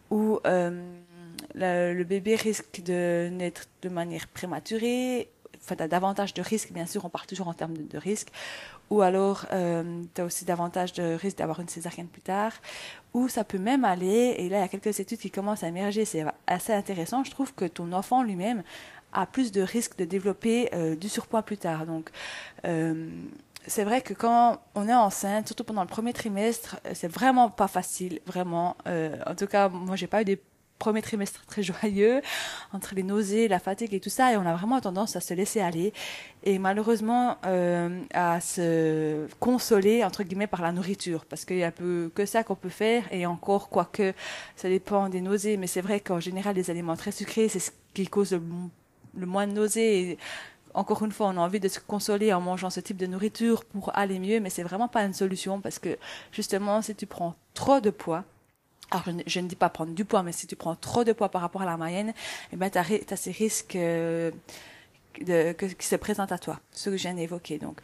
ou 0.09 0.39
euh, 0.45 0.81
le 1.55 2.03
bébé 2.03 2.35
risque 2.35 2.81
de 2.81 3.29
naître 3.31 3.65
de 3.81 3.89
manière 3.89 4.27
prématurée. 4.27 5.29
Enfin, 5.61 5.75
tu 5.75 5.83
as 5.83 5.88
davantage 5.88 6.33
de 6.33 6.41
risques, 6.41 6.71
bien 6.71 6.85
sûr, 6.85 7.05
on 7.05 7.09
part 7.09 7.27
toujours 7.27 7.47
en 7.47 7.53
termes 7.53 7.77
de, 7.77 7.83
de 7.83 7.97
risques, 7.97 8.31
ou 8.91 9.01
alors 9.01 9.47
euh, 9.51 10.03
tu 10.13 10.21
as 10.21 10.25
aussi 10.25 10.45
davantage 10.45 10.93
de 10.93 11.15
risque 11.15 11.38
d'avoir 11.38 11.59
une 11.59 11.69
césarienne 11.69 12.07
plus 12.07 12.21
tard, 12.21 12.51
ou 13.15 13.27
ça 13.27 13.43
peut 13.43 13.57
même 13.57 13.83
aller, 13.85 14.35
et 14.38 14.49
là 14.49 14.57
il 14.59 14.61
y 14.61 14.63
a 14.63 14.67
quelques 14.67 14.99
études 14.99 15.19
qui 15.19 15.31
commencent 15.31 15.63
à 15.63 15.69
émerger, 15.69 16.05
c'est 16.05 16.25
assez 16.45 16.73
intéressant, 16.73 17.23
je 17.23 17.31
trouve 17.31 17.53
que 17.55 17.65
ton 17.65 17.91
enfant 17.93 18.21
lui-même 18.21 18.61
a 19.13 19.25
plus 19.25 19.51
de 19.51 19.61
risques 19.61 19.97
de 19.97 20.05
développer 20.05 20.69
euh, 20.73 20.95
du 20.95 21.09
surpoids 21.09 21.41
plus 21.41 21.57
tard. 21.57 21.85
Donc 21.85 22.11
euh, 22.65 23.09
c'est 23.67 23.83
vrai 23.83 24.01
que 24.01 24.13
quand 24.13 24.59
on 24.75 24.88
est 24.88 24.93
enceinte, 24.93 25.47
surtout 25.47 25.63
pendant 25.63 25.81
le 25.81 25.88
premier 25.88 26.13
trimestre, 26.13 26.79
c'est 26.93 27.11
vraiment 27.11 27.49
pas 27.49 27.67
facile, 27.67 28.19
vraiment. 28.25 28.75
Euh, 28.88 29.17
en 29.25 29.35
tout 29.35 29.47
cas, 29.47 29.69
moi 29.69 29.95
j'ai 29.95 30.07
pas 30.07 30.21
eu 30.21 30.25
des 30.25 30.41
premier 30.81 31.03
trimestre 31.03 31.45
très 31.45 31.61
joyeux, 31.63 32.21
entre 32.73 32.95
les 32.95 33.03
nausées, 33.03 33.47
la 33.47 33.59
fatigue 33.59 33.93
et 33.93 33.99
tout 33.99 34.09
ça, 34.09 34.33
et 34.33 34.37
on 34.37 34.45
a 34.45 34.53
vraiment 34.55 34.81
tendance 34.81 35.15
à 35.15 35.21
se 35.21 35.33
laisser 35.33 35.61
aller. 35.61 35.93
Et 36.43 36.57
malheureusement 36.57 37.37
euh, 37.45 38.01
à 38.13 38.41
se 38.41 39.27
consoler 39.39 40.03
entre 40.03 40.23
guillemets 40.23 40.47
par 40.47 40.63
la 40.63 40.71
nourriture, 40.71 41.25
parce 41.25 41.45
qu'il 41.45 41.57
y 41.57 41.63
a 41.63 41.71
peu 41.71 42.11
que 42.15 42.25
ça 42.25 42.43
qu'on 42.43 42.55
peut 42.55 42.69
faire, 42.69 43.03
et 43.11 43.25
encore 43.25 43.69
quoique 43.69 44.13
ça 44.55 44.69
dépend 44.69 45.07
des 45.07 45.21
nausées, 45.21 45.55
mais 45.57 45.67
c'est 45.67 45.81
vrai 45.81 45.99
qu'en 45.99 46.19
général 46.19 46.55
les 46.55 46.71
aliments 46.71 46.97
très 46.97 47.11
sucrés, 47.11 47.47
c'est 47.47 47.59
ce 47.59 47.71
qui 47.93 48.07
cause 48.07 48.31
le, 48.33 48.41
le 49.15 49.25
moins 49.27 49.45
de 49.47 49.53
nausées. 49.53 49.99
Et, 50.01 50.17
encore 50.73 51.03
une 51.03 51.11
fois, 51.11 51.27
on 51.27 51.37
a 51.37 51.41
envie 51.41 51.59
de 51.59 51.67
se 51.67 51.79
consoler 51.79 52.31
en 52.33 52.39
mangeant 52.41 52.69
ce 52.69 52.79
type 52.79 52.97
de 52.97 53.05
nourriture 53.05 53.65
pour 53.65 53.91
aller 53.95 54.19
mieux, 54.19 54.39
mais 54.39 54.49
c'est 54.49 54.63
vraiment 54.63 54.87
pas 54.87 55.03
une 55.03 55.13
solution 55.13 55.59
parce 55.59 55.79
que 55.79 55.97
justement, 56.31 56.81
si 56.81 56.95
tu 56.95 57.05
prends 57.05 57.35
trop 57.53 57.81
de 57.81 57.89
poids, 57.89 58.23
alors 58.91 59.05
je 59.25 59.39
ne, 59.39 59.47
dis 59.47 59.55
pas 59.55 59.69
prendre 59.69 59.93
du 59.93 60.05
poids, 60.05 60.23
mais 60.23 60.31
si 60.31 60.47
tu 60.47 60.55
prends 60.55 60.75
trop 60.75 61.03
de 61.03 61.13
poids 61.13 61.29
par 61.29 61.41
rapport 61.41 61.61
à 61.61 61.65
la 61.65 61.77
moyenne, 61.77 62.13
eh 62.51 62.55
ben, 62.55 62.69
tu 62.69 62.77
as, 62.77 63.15
ces 63.15 63.31
risques 63.31 63.75
euh, 63.75 64.31
de, 65.21 65.53
que, 65.53 65.65
qui 65.65 65.88
se 65.88 65.95
présentent 65.95 66.31
à 66.31 66.38
toi, 66.38 66.59
ce 66.71 66.89
que 66.89 66.97
je 66.97 67.03
viens 67.03 67.13
d'évoquer. 67.13 67.57
Donc, 67.57 67.79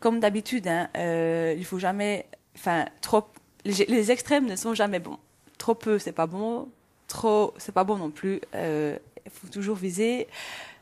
comme 0.00 0.20
d'habitude, 0.20 0.68
hein, 0.68 0.88
euh, 0.96 1.54
il 1.56 1.64
faut 1.64 1.78
jamais, 1.78 2.26
enfin, 2.56 2.86
trop, 3.00 3.26
les, 3.64 3.86
les, 3.86 4.10
extrêmes 4.10 4.46
ne 4.46 4.56
sont 4.56 4.74
jamais 4.74 5.00
bons. 5.00 5.18
Trop 5.58 5.74
peu, 5.74 5.98
c'est 5.98 6.12
pas 6.12 6.26
bon. 6.26 6.68
Trop, 7.08 7.54
c'est 7.58 7.72
pas 7.72 7.84
bon 7.84 7.96
non 7.96 8.10
plus. 8.10 8.40
Euh, 8.54 8.98
il 9.24 9.30
faut 9.30 9.48
toujours 9.48 9.76
viser 9.76 10.26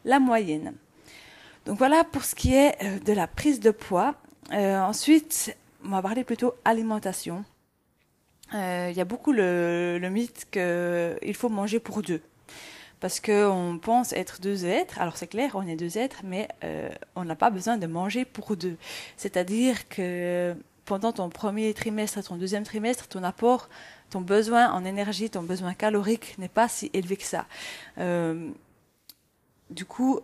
la 0.05 0.19
moyenne. 0.19 0.75
Donc 1.67 1.79
voilà 1.79 2.05
pour 2.05 2.25
ce 2.25 2.35
qui 2.35 2.55
est 2.55 2.77
euh, 2.83 2.99
de 3.01 3.13
la 3.13 3.27
prise 3.27 3.61
de 3.61 3.71
poids. 3.71 4.15
Euh, 4.53 4.81
ensuite, 4.81 5.57
on 5.85 5.91
va 5.91 6.03
parler 6.03 6.25
plutôt 6.25 6.55
alimentation. 6.65 7.45
Euh, 8.55 8.89
il 8.91 8.97
y 8.97 9.01
a 9.01 9.05
beaucoup 9.05 9.33
le, 9.33 10.01
mythe 10.11 10.49
qu'il 10.51 11.35
faut 11.35 11.49
manger 11.49 11.81
pour 11.81 12.03
deux. 12.03 12.21
Parce 13.01 13.21
qu'on 13.21 13.79
pense 13.81 14.13
être 14.13 14.41
deux 14.41 14.67
êtres. 14.67 15.01
Alors 15.01 15.17
c'est 15.17 15.27
clair, 15.27 15.53
on 15.55 15.67
est 15.67 15.77
deux 15.77 15.97
êtres, 15.97 16.21
mais 16.25 16.49
euh, 16.65 16.91
on 17.17 17.25
n'a 17.25 17.37
pas 17.37 17.51
besoin 17.51 17.79
de 17.79 17.87
manger 17.87 18.25
pour 18.25 18.57
deux. 18.57 18.77
C'est-à-dire 19.17 19.89
que 19.89 20.55
pendant 20.85 21.13
ton 21.13 21.31
premier 21.31 21.73
trimestre 21.73 22.19
et 22.19 22.23
ton 22.23 22.37
deuxième 22.37 22.65
trimestre, 22.65 23.09
ton 23.09 23.23
apport, 23.23 23.69
ton 24.11 24.21
besoin 24.21 24.71
en 24.73 24.85
énergie, 24.85 25.31
ton 25.31 25.43
besoin 25.43 25.73
calorique 25.73 26.37
n'est 26.39 26.49
pas 26.49 26.69
si 26.69 26.91
élevé 26.93 27.17
que 27.17 27.25
ça. 27.25 27.47
Euh, 27.99 28.51
du 29.71 29.85
coup, 29.85 30.21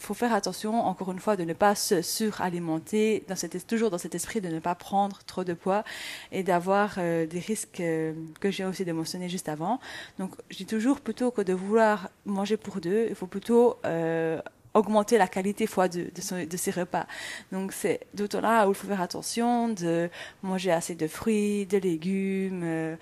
faut 0.00 0.14
faire 0.14 0.32
attention, 0.34 0.74
encore 0.86 1.12
une 1.12 1.18
fois, 1.18 1.36
de 1.36 1.44
ne 1.44 1.52
pas 1.52 1.74
se 1.74 2.02
suralimenter, 2.02 3.24
dans 3.28 3.36
cet, 3.36 3.66
toujours 3.66 3.90
dans 3.90 3.98
cet 3.98 4.14
esprit 4.14 4.40
de 4.40 4.48
ne 4.48 4.58
pas 4.58 4.74
prendre 4.74 5.20
trop 5.24 5.44
de 5.44 5.54
poids 5.54 5.84
et 6.32 6.42
d'avoir 6.42 6.94
euh, 6.98 7.26
des 7.26 7.38
risques 7.38 7.80
euh, 7.80 8.12
que 8.40 8.50
j'ai 8.50 8.64
aussi 8.64 8.84
mentionner 8.92 9.28
juste 9.28 9.48
avant. 9.48 9.78
Donc, 10.18 10.32
je 10.50 10.56
dis 10.56 10.66
toujours, 10.66 11.00
plutôt 11.00 11.30
que 11.30 11.42
de 11.42 11.52
vouloir 11.52 12.10
manger 12.24 12.56
pour 12.56 12.80
deux, 12.80 13.06
il 13.08 13.14
faut 13.14 13.26
plutôt 13.26 13.76
euh, 13.84 14.40
augmenter 14.74 15.18
la 15.18 15.26
qualité 15.26 15.66
fois 15.66 15.88
de, 15.88 16.04
de, 16.04 16.44
de 16.44 16.56
ses 16.56 16.70
repas. 16.70 17.06
Donc, 17.52 17.72
c'est 17.72 18.00
d'autant 18.14 18.40
là 18.40 18.66
où 18.66 18.70
il 18.72 18.74
faut 18.74 18.86
faire 18.86 19.00
attention 19.00 19.68
de 19.68 20.08
manger 20.42 20.72
assez 20.72 20.94
de 20.94 21.06
fruits, 21.06 21.66
de 21.66 21.78
légumes, 21.78 22.62
euh, 22.64 22.96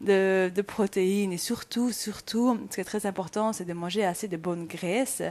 de, 0.00 0.50
de, 0.54 0.62
protéines 0.62 1.32
et 1.32 1.38
surtout, 1.38 1.92
surtout, 1.92 2.58
ce 2.70 2.74
qui 2.76 2.80
est 2.80 2.84
très 2.84 3.06
important, 3.06 3.52
c'est 3.52 3.64
de 3.64 3.72
manger 3.72 4.04
assez 4.04 4.28
de 4.28 4.36
bonnes 4.36 4.66
graisses. 4.66 5.22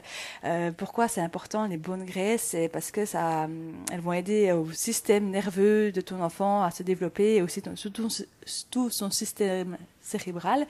Euh, 0.43 0.71
pourquoi 0.71 1.07
c'est 1.07 1.21
important 1.21 1.67
les 1.67 1.77
bonnes 1.77 2.05
graisses? 2.05 2.49
C'est 2.51 2.69
parce 2.69 2.91
que 2.91 3.05
ça, 3.05 3.47
elles 3.91 4.01
vont 4.01 4.13
aider 4.13 4.51
au 4.51 4.71
système 4.71 5.29
nerveux 5.29 5.91
de 5.91 6.01
ton 6.01 6.21
enfant 6.21 6.63
à 6.63 6.71
se 6.71 6.83
développer 6.83 7.35
et 7.35 7.41
aussi 7.41 7.61
tout 7.61 8.89
son 8.89 9.11
système 9.11 9.77
cérébral. 10.01 10.65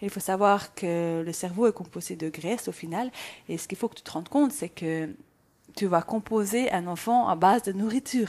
il 0.00 0.10
faut 0.10 0.20
savoir 0.20 0.74
que 0.74 1.22
le 1.24 1.32
cerveau 1.32 1.66
est 1.66 1.72
composé 1.72 2.16
de 2.16 2.28
graisse 2.28 2.68
au 2.68 2.72
final. 2.72 3.10
Et 3.48 3.58
ce 3.58 3.68
qu'il 3.68 3.76
faut 3.76 3.88
que 3.88 3.96
tu 3.96 4.02
te 4.02 4.10
rendes 4.10 4.28
compte, 4.28 4.52
c'est 4.52 4.70
que 4.70 5.10
tu 5.78 5.86
vas 5.86 6.02
composer 6.02 6.72
un 6.72 6.88
enfant 6.88 7.28
à 7.28 7.36
base 7.36 7.62
de 7.62 7.72
nourriture. 7.72 8.26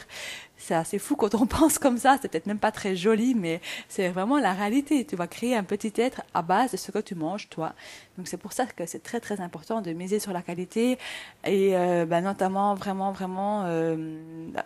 C'est 0.55 0.75
assez 0.75 0.99
fou 0.99 1.15
quand 1.15 1.33
on 1.33 1.45
pense 1.57 1.79
comme 1.79 1.97
ça, 1.97 2.19
c'est 2.21 2.29
peut-être 2.29 2.45
même 2.45 2.59
pas 2.59 2.71
très 2.71 2.95
joli, 2.95 3.33
mais 3.33 3.59
c'est 3.87 4.09
vraiment 4.09 4.37
la 4.37 4.53
réalité. 4.53 5.03
Tu 5.03 5.15
vas 5.15 5.25
créer 5.25 5.55
un 5.55 5.63
petit 5.63 5.91
être 5.95 6.21
à 6.35 6.43
base 6.43 6.71
de 6.73 6.77
ce 6.77 6.91
que 6.91 6.99
tu 6.99 7.15
manges, 7.15 7.49
toi. 7.49 7.73
Donc 8.17 8.27
c'est 8.27 8.37
pour 8.37 8.53
ça 8.53 8.67
que 8.67 8.85
c'est 8.85 9.01
très 9.01 9.19
très 9.19 9.41
important 9.41 9.81
de 9.81 9.91
miser 9.93 10.19
sur 10.19 10.31
la 10.31 10.43
qualité 10.43 10.99
et 11.43 11.75
euh, 11.75 12.05
bah, 12.05 12.21
notamment 12.21 12.75
vraiment 12.75 13.11
vraiment 13.11 13.63
euh, 13.65 13.95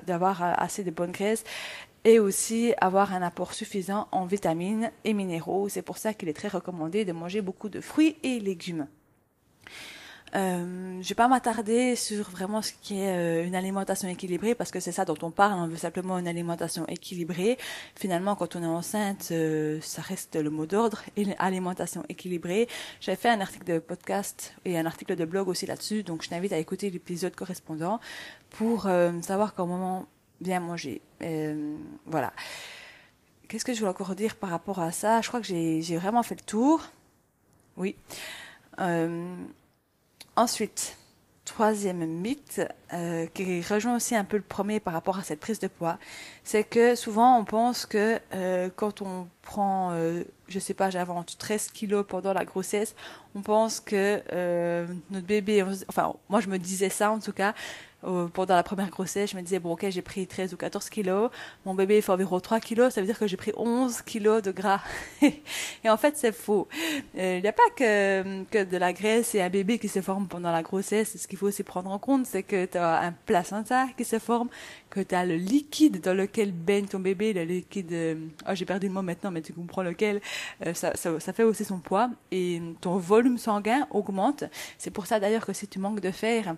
d'avoir 0.05 0.41
assez 0.41 0.83
de 0.83 0.91
bonnes 0.91 1.11
graisses 1.11 1.45
et 2.03 2.19
aussi 2.19 2.73
avoir 2.81 3.13
un 3.13 3.21
apport 3.21 3.53
suffisant 3.53 4.09
en 4.11 4.25
vitamines 4.25 4.91
et 5.05 5.13
minéraux. 5.13 5.69
C'est 5.69 5.83
pour 5.83 5.97
ça 5.97 6.13
qu'il 6.13 6.27
est 6.27 6.33
très 6.33 6.49
recommandé 6.49 7.05
de 7.05 7.13
manger 7.13 7.41
beaucoup 7.41 7.69
de 7.69 7.79
fruits 7.79 8.17
et 8.23 8.41
légumes. 8.41 8.87
Euh, 10.35 10.99
je 11.01 11.09
vais 11.09 11.15
pas 11.15 11.27
m'attarder 11.27 11.95
sur 11.95 12.29
vraiment 12.29 12.61
ce 12.61 12.71
qui 12.81 12.99
est 12.99 13.15
euh, 13.15 13.45
une 13.45 13.53
alimentation 13.53 14.07
équilibrée 14.07 14.55
parce 14.55 14.71
que 14.71 14.79
c'est 14.79 14.91
ça 14.91 15.05
dont 15.05 15.17
on 15.21 15.31
parle. 15.31 15.59
On 15.59 15.67
veut 15.67 15.77
simplement 15.77 16.17
une 16.17 16.27
alimentation 16.27 16.87
équilibrée. 16.87 17.57
Finalement, 17.95 18.35
quand 18.35 18.55
on 18.55 18.63
est 18.63 18.67
enceinte, 18.67 19.29
euh, 19.31 19.79
ça 19.81 20.01
reste 20.01 20.35
le 20.35 20.49
mot 20.49 20.65
d'ordre. 20.65 21.03
Et 21.17 21.25
l'alimentation 21.25 22.03
équilibrée. 22.09 22.67
J'avais 22.99 23.15
fait 23.15 23.29
un 23.29 23.41
article 23.41 23.65
de 23.65 23.79
podcast 23.79 24.55
et 24.65 24.77
un 24.77 24.85
article 24.85 25.15
de 25.15 25.25
blog 25.25 25.47
aussi 25.47 25.65
là-dessus. 25.65 26.03
Donc, 26.03 26.23
je 26.23 26.29
t'invite 26.29 26.53
à 26.53 26.57
écouter 26.57 26.89
l'épisode 26.89 27.35
correspondant 27.35 27.99
pour 28.49 28.87
euh, 28.87 29.11
savoir 29.21 29.53
comment 29.53 30.07
bien 30.41 30.59
manger. 30.59 31.01
voilà. 32.05 32.33
Qu'est-ce 33.47 33.65
que 33.65 33.73
je 33.73 33.79
voulais 33.79 33.91
encore 33.91 34.15
dire 34.15 34.35
par 34.35 34.49
rapport 34.49 34.79
à 34.79 34.91
ça? 34.91 35.21
Je 35.21 35.27
crois 35.27 35.39
que 35.39 35.45
j'ai 35.45 35.97
vraiment 35.97 36.23
fait 36.23 36.33
le 36.33 36.41
tour. 36.41 36.81
Oui. 37.77 37.95
Euh, 38.79 39.35
Ensuite, 40.35 40.97
troisième 41.45 42.05
mythe, 42.05 42.61
euh, 42.93 43.27
qui 43.27 43.61
rejoint 43.61 43.95
aussi 43.95 44.15
un 44.15 44.23
peu 44.23 44.37
le 44.37 44.43
premier 44.43 44.79
par 44.79 44.93
rapport 44.93 45.19
à 45.19 45.23
cette 45.23 45.39
prise 45.39 45.59
de 45.59 45.67
poids, 45.67 45.99
c'est 46.43 46.63
que 46.63 46.95
souvent 46.95 47.37
on 47.37 47.45
pense 47.45 47.85
que 47.85 48.19
euh, 48.33 48.69
quand 48.75 49.01
on 49.01 49.27
prend, 49.41 49.91
euh, 49.91 50.23
je 50.47 50.57
sais 50.57 50.73
pas, 50.73 50.89
j'avance 50.89 51.37
13 51.37 51.69
kilos 51.69 52.05
pendant 52.07 52.33
la 52.33 52.45
grossesse, 52.45 52.95
on 53.35 53.41
pense 53.41 53.79
que 53.79 54.23
euh, 54.31 54.87
notre 55.11 55.27
bébé, 55.27 55.63
enfin 55.87 56.13
moi 56.29 56.39
je 56.39 56.47
me 56.47 56.57
disais 56.57 56.89
ça 56.89 57.11
en 57.11 57.19
tout 57.19 57.33
cas, 57.33 57.53
pendant 58.33 58.55
la 58.55 58.63
première 58.63 58.89
grossesse, 58.89 59.31
je 59.31 59.37
me 59.37 59.41
disais, 59.41 59.59
bon, 59.59 59.73
ok, 59.73 59.85
j'ai 59.89 60.01
pris 60.01 60.27
13 60.27 60.53
ou 60.53 60.57
14 60.57 60.89
kilos, 60.89 61.29
mon 61.65 61.73
bébé 61.73 62.01
fait 62.01 62.11
environ 62.11 62.39
3 62.39 62.59
kilos, 62.59 62.93
ça 62.93 63.01
veut 63.01 63.07
dire 63.07 63.17
que 63.17 63.27
j'ai 63.27 63.37
pris 63.37 63.53
11 63.55 64.01
kilos 64.01 64.41
de 64.41 64.51
gras. 64.51 64.81
et 65.21 65.89
en 65.89 65.97
fait, 65.97 66.17
c'est 66.17 66.33
faux. 66.33 66.67
Il 67.15 67.41
n'y 67.41 67.47
a 67.47 67.53
pas 67.53 67.63
que, 67.75 68.43
que 68.45 68.63
de 68.63 68.77
la 68.77 68.93
graisse 68.93 69.35
et 69.35 69.41
un 69.41 69.49
bébé 69.49 69.79
qui 69.79 69.87
se 69.87 70.01
forme 70.01 70.27
pendant 70.27 70.51
la 70.51 70.63
grossesse. 70.63 71.17
Ce 71.17 71.27
qu'il 71.27 71.37
faut 71.37 71.47
aussi 71.47 71.63
prendre 71.63 71.91
en 71.91 71.99
compte, 71.99 72.25
c'est 72.25 72.43
que 72.43 72.65
tu 72.65 72.77
as 72.77 73.01
un 73.01 73.11
placenta 73.25 73.87
qui 73.97 74.05
se 74.05 74.19
forme, 74.19 74.49
que 74.89 74.99
tu 74.99 75.15
as 75.15 75.25
le 75.25 75.35
liquide 75.35 76.01
dans 76.01 76.13
lequel 76.13 76.51
baigne 76.51 76.85
ton 76.85 76.99
bébé, 76.99 77.33
le 77.33 77.43
liquide, 77.43 78.17
oh, 78.47 78.51
j'ai 78.53 78.65
perdu 78.65 78.87
le 78.87 78.93
mot 78.93 79.01
maintenant, 79.01 79.31
mais 79.31 79.41
tu 79.41 79.53
comprends 79.53 79.83
lequel, 79.83 80.21
euh, 80.65 80.73
ça, 80.73 80.95
ça, 80.95 81.19
ça 81.19 81.33
fait 81.33 81.43
aussi 81.43 81.65
son 81.65 81.79
poids 81.79 82.09
et 82.31 82.61
ton 82.81 82.97
volume 82.97 83.37
sanguin 83.37 83.87
augmente. 83.91 84.43
C'est 84.77 84.91
pour 84.91 85.05
ça 85.05 85.19
d'ailleurs 85.19 85.45
que 85.45 85.53
si 85.53 85.67
tu 85.67 85.79
manques 85.79 85.99
de 85.99 86.11
fer, 86.11 86.55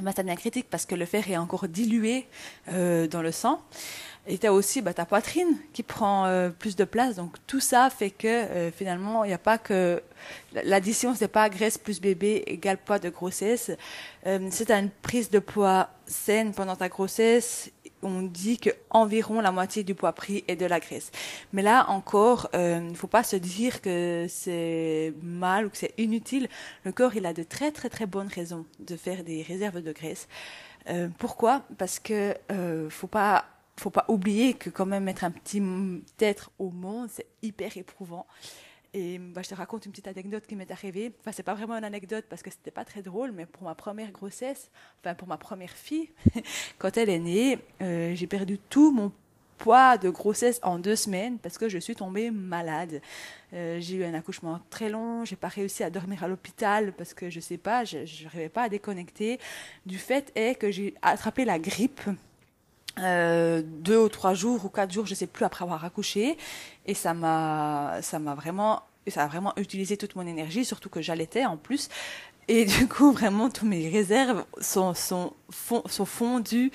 bah, 0.00 0.12
ça 0.14 0.22
devient 0.22 0.36
critique 0.36 0.66
parce 0.70 0.86
que 0.86 0.94
le 0.94 1.04
fer 1.04 1.28
est 1.30 1.36
encore 1.36 1.68
dilué 1.68 2.26
euh, 2.68 3.06
dans 3.06 3.22
le 3.22 3.32
sang. 3.32 3.60
Et 4.26 4.38
tu 4.38 4.46
as 4.46 4.52
aussi 4.52 4.82
bah, 4.82 4.94
ta 4.94 5.04
poitrine 5.04 5.58
qui 5.72 5.82
prend 5.82 6.26
euh, 6.26 6.50
plus 6.50 6.76
de 6.76 6.84
place. 6.84 7.16
Donc 7.16 7.36
tout 7.46 7.60
ça 7.60 7.90
fait 7.90 8.10
que 8.10 8.28
euh, 8.28 8.70
finalement, 8.70 9.24
il 9.24 9.28
n'y 9.28 9.34
a 9.34 9.38
pas 9.38 9.58
que... 9.58 10.02
L'addition, 10.52 11.16
c'est 11.16 11.26
pas 11.26 11.48
graisse 11.48 11.76
plus 11.76 12.00
bébé 12.00 12.44
égale 12.46 12.78
poids 12.78 13.00
de 13.00 13.10
grossesse. 13.10 13.72
Euh, 14.26 14.48
tu 14.50 14.72
as 14.72 14.78
une 14.78 14.90
prise 14.90 15.30
de 15.30 15.40
poids 15.40 15.88
saine 16.06 16.52
pendant 16.52 16.76
ta 16.76 16.88
grossesse, 16.88 17.72
on 18.02 18.22
dit 18.22 18.58
que 18.58 18.70
environ 18.90 19.40
la 19.40 19.52
moitié 19.52 19.84
du 19.84 19.94
poids 19.94 20.12
pris 20.12 20.44
est 20.48 20.56
de 20.56 20.66
la 20.66 20.80
graisse. 20.80 21.10
Mais 21.52 21.62
là 21.62 21.88
encore, 21.88 22.48
euh, 22.54 22.80
il 22.82 22.90
ne 22.90 22.94
faut 22.94 23.06
pas 23.06 23.22
se 23.22 23.36
dire 23.36 23.80
que 23.80 24.26
c'est 24.28 25.14
mal 25.22 25.66
ou 25.66 25.70
que 25.70 25.76
c'est 25.76 25.94
inutile. 25.98 26.48
Le 26.84 26.92
corps, 26.92 27.14
il 27.14 27.26
a 27.26 27.32
de 27.32 27.42
très 27.42 27.70
très 27.72 27.88
très 27.88 28.06
bonnes 28.06 28.28
raisons 28.28 28.66
de 28.80 28.96
faire 28.96 29.24
des 29.24 29.42
réserves 29.42 29.82
de 29.82 29.92
graisse. 29.92 30.28
Euh, 30.88 31.08
pourquoi? 31.18 31.62
Parce 31.78 31.98
que 31.98 32.34
euh, 32.50 32.90
faut 32.90 33.06
pas 33.06 33.44
faut 33.78 33.90
pas 33.90 34.04
oublier 34.08 34.54
que 34.54 34.70
quand 34.70 34.86
même 34.86 35.04
mettre 35.04 35.24
un 35.24 35.30
petit 35.30 35.62
être 36.20 36.50
au 36.58 36.70
monde, 36.70 37.08
c'est 37.10 37.26
hyper 37.42 37.76
éprouvant. 37.76 38.26
Et 38.94 39.18
bah, 39.18 39.40
je 39.42 39.48
te 39.48 39.54
raconte 39.54 39.86
une 39.86 39.92
petite 39.92 40.08
anecdote 40.08 40.46
qui 40.46 40.54
m'est 40.54 40.70
arrivée. 40.70 41.12
Enfin, 41.20 41.32
c'est 41.32 41.42
pas 41.42 41.54
vraiment 41.54 41.74
une 41.74 41.84
anecdote 41.84 42.26
parce 42.28 42.42
que 42.42 42.50
c'était 42.50 42.70
pas 42.70 42.84
très 42.84 43.00
drôle, 43.00 43.32
mais 43.32 43.46
pour 43.46 43.62
ma 43.62 43.74
première 43.74 44.12
grossesse, 44.12 44.70
enfin 45.00 45.14
pour 45.14 45.28
ma 45.28 45.38
première 45.38 45.70
fille, 45.70 46.10
quand 46.78 46.96
elle 46.98 47.08
est 47.08 47.18
née, 47.18 47.58
euh, 47.80 48.14
j'ai 48.14 48.26
perdu 48.26 48.58
tout 48.58 48.92
mon 48.92 49.10
poids 49.56 49.96
de 49.96 50.10
grossesse 50.10 50.58
en 50.62 50.78
deux 50.78 50.96
semaines 50.96 51.38
parce 51.38 51.56
que 51.56 51.68
je 51.68 51.78
suis 51.78 51.94
tombée 51.94 52.30
malade. 52.30 53.00
Euh, 53.54 53.78
j'ai 53.80 53.96
eu 53.96 54.04
un 54.04 54.12
accouchement 54.12 54.60
très 54.68 54.90
long, 54.90 55.24
j'ai 55.24 55.36
pas 55.36 55.48
réussi 55.48 55.84
à 55.84 55.90
dormir 55.90 56.22
à 56.24 56.28
l'hôpital 56.28 56.92
parce 56.92 57.14
que 57.14 57.30
je 57.30 57.40
sais 57.40 57.58
pas, 57.58 57.84
je 57.84 57.98
n'arrivais 58.24 58.48
pas 58.50 58.64
à 58.64 58.68
déconnecter. 58.68 59.38
Du 59.86 59.98
fait 59.98 60.32
est 60.34 60.56
que 60.56 60.70
j'ai 60.70 60.94
attrapé 61.00 61.44
la 61.44 61.58
grippe. 61.58 62.00
Euh, 62.98 63.62
deux 63.64 63.98
ou 63.98 64.08
trois 64.08 64.34
jours 64.34 64.64
ou 64.64 64.68
quatre 64.68 64.92
jours, 64.92 65.06
je 65.06 65.14
sais 65.14 65.26
plus 65.26 65.44
après 65.44 65.64
avoir 65.64 65.84
accouché, 65.84 66.36
et 66.86 66.94
ça 66.94 67.14
m'a, 67.14 67.98
ça 68.02 68.18
m'a 68.18 68.34
vraiment, 68.34 68.82
ça 69.06 69.24
a 69.24 69.26
vraiment 69.26 69.54
utilisé 69.56 69.96
toute 69.96 70.14
mon 70.14 70.26
énergie, 70.26 70.64
surtout 70.64 70.90
que 70.90 71.00
j'allaitais 71.00 71.46
en 71.46 71.56
plus. 71.56 71.88
Et 72.48 72.64
du 72.78 72.88
coup, 72.88 73.12
vraiment, 73.12 73.50
tous 73.50 73.66
mes 73.66 73.88
réserves 73.88 74.44
sont, 74.60 74.94
sont, 74.94 75.32
sont 75.86 76.04
fondues 76.04 76.70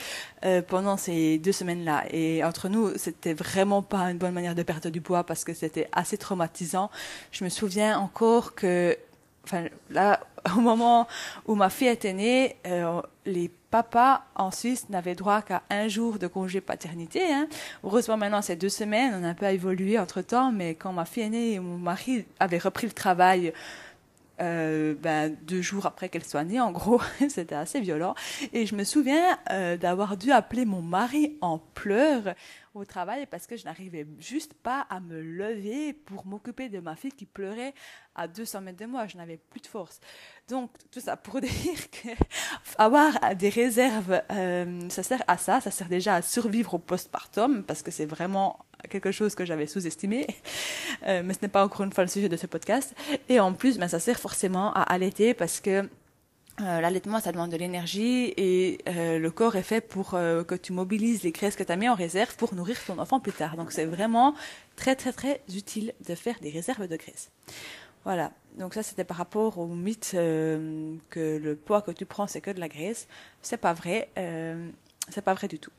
euh, 0.46 0.62
pendant 0.62 0.98
ces 0.98 1.38
deux 1.38 1.52
semaines-là. 1.52 2.06
Et 2.12 2.44
entre 2.44 2.70
nous, 2.70 2.98
c'était 2.98 3.34
vraiment 3.34 3.82
pas 3.82 4.10
une 4.10 4.18
bonne 4.18 4.34
manière 4.34 4.56
de 4.56 4.64
perdre 4.64 4.90
du 4.90 5.02
poids 5.02 5.24
parce 5.24 5.44
que 5.44 5.54
c'était 5.54 5.90
assez 5.92 6.18
traumatisant. 6.18 6.90
Je 7.32 7.44
me 7.44 7.50
souviens 7.50 8.00
encore 8.00 8.56
que, 8.56 8.98
enfin, 9.48 9.66
là, 9.90 10.20
au 10.56 10.60
moment 10.60 11.08
où 11.46 11.56
ma 11.56 11.70
fille 11.70 11.88
était 11.88 12.14
née, 12.14 12.58
euh, 12.68 13.02
les 13.26 13.50
papas 13.70 14.24
en 14.36 14.52
Suisse 14.52 14.90
n'avaient 14.90 15.16
droit 15.16 15.42
qu'à 15.42 15.64
un 15.70 15.88
jour 15.88 16.20
de 16.20 16.28
congé 16.28 16.62
paternité. 16.62 17.22
Hein. 17.34 17.48
Heureusement, 17.84 18.18
maintenant, 18.18 18.42
c'est 18.42 18.56
deux 18.56 18.70
semaines. 18.70 19.14
On 19.20 19.24
a 19.24 19.30
un 19.30 19.34
peu 19.34 19.46
évolué 19.46 20.00
entre-temps, 20.00 20.52
mais 20.52 20.76
quand 20.76 20.94
ma 20.94 21.06
fille 21.06 21.24
est 21.24 21.30
née, 21.30 21.60
mon 21.60 21.78
mari 21.78 22.26
avait 22.40 22.58
repris 22.58 22.88
le 22.88 22.94
travail 22.94 23.54
euh, 24.40 24.94
ben, 25.02 25.36
deux 25.48 25.64
jours 25.64 25.88
après 25.88 26.10
qu'elle 26.10 26.24
soit 26.24 26.44
née, 26.44 26.60
en 26.60 26.72
gros, 26.72 27.02
c'était 27.30 27.56
assez 27.56 27.80
violent. 27.82 28.16
Et 28.54 28.66
je 28.66 28.76
me 28.76 28.84
souviens 28.84 29.38
euh, 29.52 29.78
d'avoir 29.78 30.16
dû 30.16 30.32
appeler 30.32 30.66
mon 30.66 30.82
mari 30.82 31.38
en 31.42 31.60
pleurs 31.74 32.36
au 32.78 32.86
travail 32.86 33.26
parce 33.26 33.48
que 33.48 33.58
je 33.58 33.66
n'arrivais 33.66 34.08
juste 34.20 34.54
pas 34.54 34.82
à 34.90 35.00
me 35.00 35.22
lever 35.22 35.94
pour 35.94 36.26
m'occuper 36.26 36.70
de 36.70 36.80
ma 36.80 36.96
fille 36.96 37.12
qui 37.12 37.26
pleurait 37.26 37.74
à 38.16 38.28
200 38.28 38.62
mètres 38.62 38.80
de 38.80 38.86
moi. 38.86 39.08
Je 39.08 39.18
n'avais 39.18 39.38
plus 39.38 39.62
de 39.62 39.68
force. 39.68 40.00
Donc, 40.48 40.72
tout 40.92 41.00
ça 41.00 41.18
pour 41.18 41.42
dire 41.42 41.92
que 41.92 42.10
avoir 42.78 43.36
des 43.36 43.50
réserves, 43.50 44.22
euh, 44.32 44.90
ça 44.90 45.04
sert 45.04 45.24
à 45.28 45.38
ça. 45.38 45.62
Ça 45.62 45.72
sert 45.72 45.90
déjà 45.90 46.16
à 46.16 46.22
survivre 46.22 46.76
au 46.76 46.80
postpartum 46.80 47.64
parce 47.64 47.82
que 47.82 47.92
c'est 47.92 48.06
vraiment 48.06 48.66
quelque 48.90 49.12
chose 49.12 49.36
que 49.36 49.46
j'avais 49.46 49.68
sous-estimé, 49.68 50.28
euh, 51.08 51.24
mais 51.24 51.34
ce 51.34 51.40
n'est 51.42 51.48
pas 51.48 51.66
encore 51.66 51.84
une 51.84 51.92
fois 51.92 52.04
le 52.04 52.10
sujet 52.10 52.30
de 52.30 52.38
ce 52.38 52.48
podcast. 52.48 52.96
Et 53.30 53.40
en 53.40 53.54
plus, 53.54 53.78
ben, 53.78 53.88
ça 53.88 54.00
sert 54.00 54.20
forcément 54.20 54.72
à 54.74 54.82
allaiter 54.84 55.34
parce 55.34 55.60
que 55.60 55.90
euh, 56.62 56.82
l'allaitement, 56.82 57.20
ça 57.20 57.32
demande 57.32 57.52
de 57.52 57.58
l'énergie 57.58 58.34
et 58.38 58.80
euh, 58.88 59.20
le 59.20 59.32
corps 59.32 59.56
est 59.56 59.64
fait 59.64 59.82
pour 59.82 60.14
euh, 60.14 60.44
que 60.44 60.56
tu 60.56 60.74
mobilises 60.74 61.24
les 61.24 61.32
graisses 61.32 61.56
que 61.56 61.64
tu 61.64 61.72
as 61.72 61.76
mis 61.76 61.90
en 61.90 61.96
réserve 61.96 62.36
pour 62.36 62.54
nourrir 62.54 62.78
ton 62.86 62.98
enfant 63.00 63.20
plus 63.20 63.34
tard. 63.34 63.56
Donc 63.56 63.72
c'est 63.72 63.86
vraiment 63.86 64.34
très 64.76 64.96
très 64.96 65.14
très 65.14 65.42
utile 65.54 65.94
de 66.08 66.16
faire 66.16 66.40
des 66.42 66.50
réserves 66.50 66.88
de 66.88 66.96
graisse. 66.96 67.32
Voilà, 68.04 68.32
donc 68.58 68.74
ça 68.74 68.84
c'était 68.84 69.04
par 69.04 69.18
rapport 69.18 69.58
au 69.58 69.68
mythe 69.68 70.12
que 70.12 70.98
le 71.38 71.56
poids 71.56 71.82
que 71.82 71.92
tu 71.92 72.06
prends 72.06 72.26
c'est 72.28 72.42
que 72.42 72.52
de 72.52 72.60
la 72.60 72.70
graisse. 72.70 73.08
C'est 73.42 73.58
pas 73.58 73.74
vrai, 73.74 74.10
c'est 75.10 75.22
pas 75.22 75.34
vrai 75.34 75.48
du 75.48 75.60
tout 75.60 75.72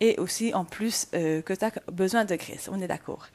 et 0.00 0.18
aussi 0.18 0.54
en 0.54 0.64
plus 0.64 1.08
euh, 1.14 1.42
que 1.42 1.52
tu 1.52 1.64
as 1.64 1.72
besoin 1.92 2.24
de 2.24 2.34
graisse, 2.34 2.68
on 2.72 2.80
est 2.80 2.88
d'accord. 2.88 3.26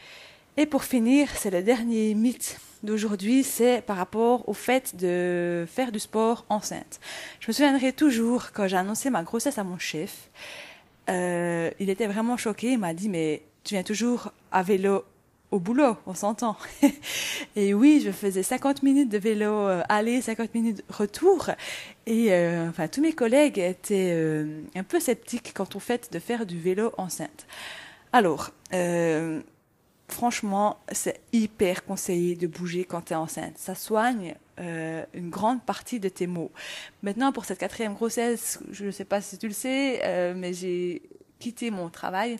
Et 0.58 0.66
pour 0.66 0.84
finir, 0.84 1.30
c'est 1.36 1.50
le 1.50 1.63
dernier 1.63 2.13
mythe 2.13 2.60
d'aujourd'hui, 2.83 3.43
c'est 3.43 3.81
par 3.81 3.97
rapport 3.97 4.47
au 4.47 4.53
fait 4.53 4.95
de 4.95 5.65
faire 5.67 5.91
du 5.91 6.00
sport 6.00 6.45
enceinte. 6.50 7.00
Je 7.39 7.47
me 7.47 7.53
souviendrai 7.53 7.93
toujours 7.93 8.51
quand 8.53 8.67
j'ai 8.67 8.77
annoncé 8.77 9.09
ma 9.09 9.23
grossesse 9.23 9.57
à 9.57 9.63
mon 9.63 9.77
chef, 9.77 10.29
euh, 11.09 11.71
il 11.79 11.89
était 11.89 12.07
vraiment 12.07 12.38
choqué, 12.38 12.71
il 12.71 12.79
m'a 12.79 12.93
dit 12.93 13.09
mais 13.09 13.43
tu 13.63 13.75
viens 13.75 13.83
toujours 13.83 14.31
à 14.51 14.63
vélo 14.63 15.03
au 15.51 15.59
boulot, 15.59 15.97
on 16.05 16.13
s'entend. 16.13 16.55
et 17.55 17.73
oui, 17.73 18.01
je 18.03 18.11
faisais 18.11 18.41
50 18.41 18.83
minutes 18.83 19.09
de 19.09 19.17
vélo 19.17 19.51
euh, 19.51 19.83
aller, 19.89 20.21
50 20.21 20.55
minutes 20.55 20.83
retour. 20.89 21.50
Et 22.05 22.31
euh, 22.31 22.69
enfin, 22.69 22.88
tous 22.88 23.01
mes 23.01 23.13
collègues 23.13 23.59
étaient 23.59 24.13
euh, 24.13 24.61
un 24.75 24.83
peu 24.83 25.00
sceptiques 25.00 25.53
quant 25.53 25.67
au 25.75 25.79
fait 25.79 26.11
de 26.11 26.19
faire 26.19 26.45
du 26.45 26.57
vélo 26.57 26.93
enceinte. 26.97 27.45
Alors, 28.13 28.51
franchement, 30.13 30.77
c'est 30.91 31.22
hyper 31.34 31.86
conseillé 31.86 32.36
de 32.36 32.48
bouger 32.48 32.84
quand 32.84 33.01
tu 33.01 33.13
es 33.13 33.15
enceinte. 33.15 33.58
Ça 33.58 33.75
soigne 33.75 34.36
euh, 34.60 35.03
une 35.13 35.30
grande 35.30 35.63
partie 35.63 36.00
de 36.00 36.10
tes 36.10 36.27
maux. 36.27 36.51
Maintenant, 37.03 37.32
pour 37.32 37.46
cette 37.46 37.60
quatrième 37.60 37.94
grossesse, 37.94 38.60
je 38.72 38.86
ne 38.86 38.91
sais 38.91 39.06
pas 39.06 39.22
si 39.22 39.38
tu 39.38 39.48
le 39.48 39.53
sais, 39.53 40.01
euh, 40.03 40.34
mais 40.36 40.53
j'ai 40.53 41.01
quitté 41.39 41.72
mon 41.72 41.89
travail. 41.89 42.38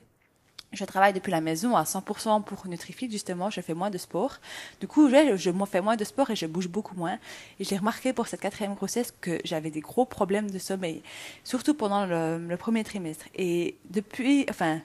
Je 0.72 0.86
travaille 0.86 1.12
depuis 1.12 1.32
la 1.32 1.42
maison 1.42 1.76
à 1.76 1.84
100% 1.84 2.44
pour 2.44 2.66
Nutrifit, 2.68 3.12
justement, 3.12 3.50
je 3.50 3.60
fais 3.60 3.74
moins 3.74 3.90
de 3.90 3.98
sport. 3.98 4.38
Du 4.80 4.88
coup, 4.88 5.10
je, 5.10 5.52
fais 5.70 5.82
moins 5.82 5.98
de 5.98 6.04
sport 6.06 6.30
et 6.30 6.36
je 6.36 6.46
bouge 6.46 6.70
beaucoup 6.70 6.96
moins. 6.96 7.20
Et 7.60 7.66
j'ai 7.66 7.76
remarqué 7.76 8.14
pour 8.14 8.28
cette 8.28 8.40
quatrième 8.40 8.76
grossesse 8.76 9.14
que 9.20 9.40
j'avais 9.44 9.70
des 9.70 9.82
gros 9.82 10.06
problèmes 10.06 10.50
de 10.50 10.60
sommeil, 10.60 11.04
surtout 11.44 11.74
pendant 11.74 12.06
le, 12.06 12.38
le 12.38 12.58
premier 12.58 12.86
trimestre. 12.86 13.26
Et 13.36 13.76
depuis, 13.90 14.46
enfin, 14.50 14.80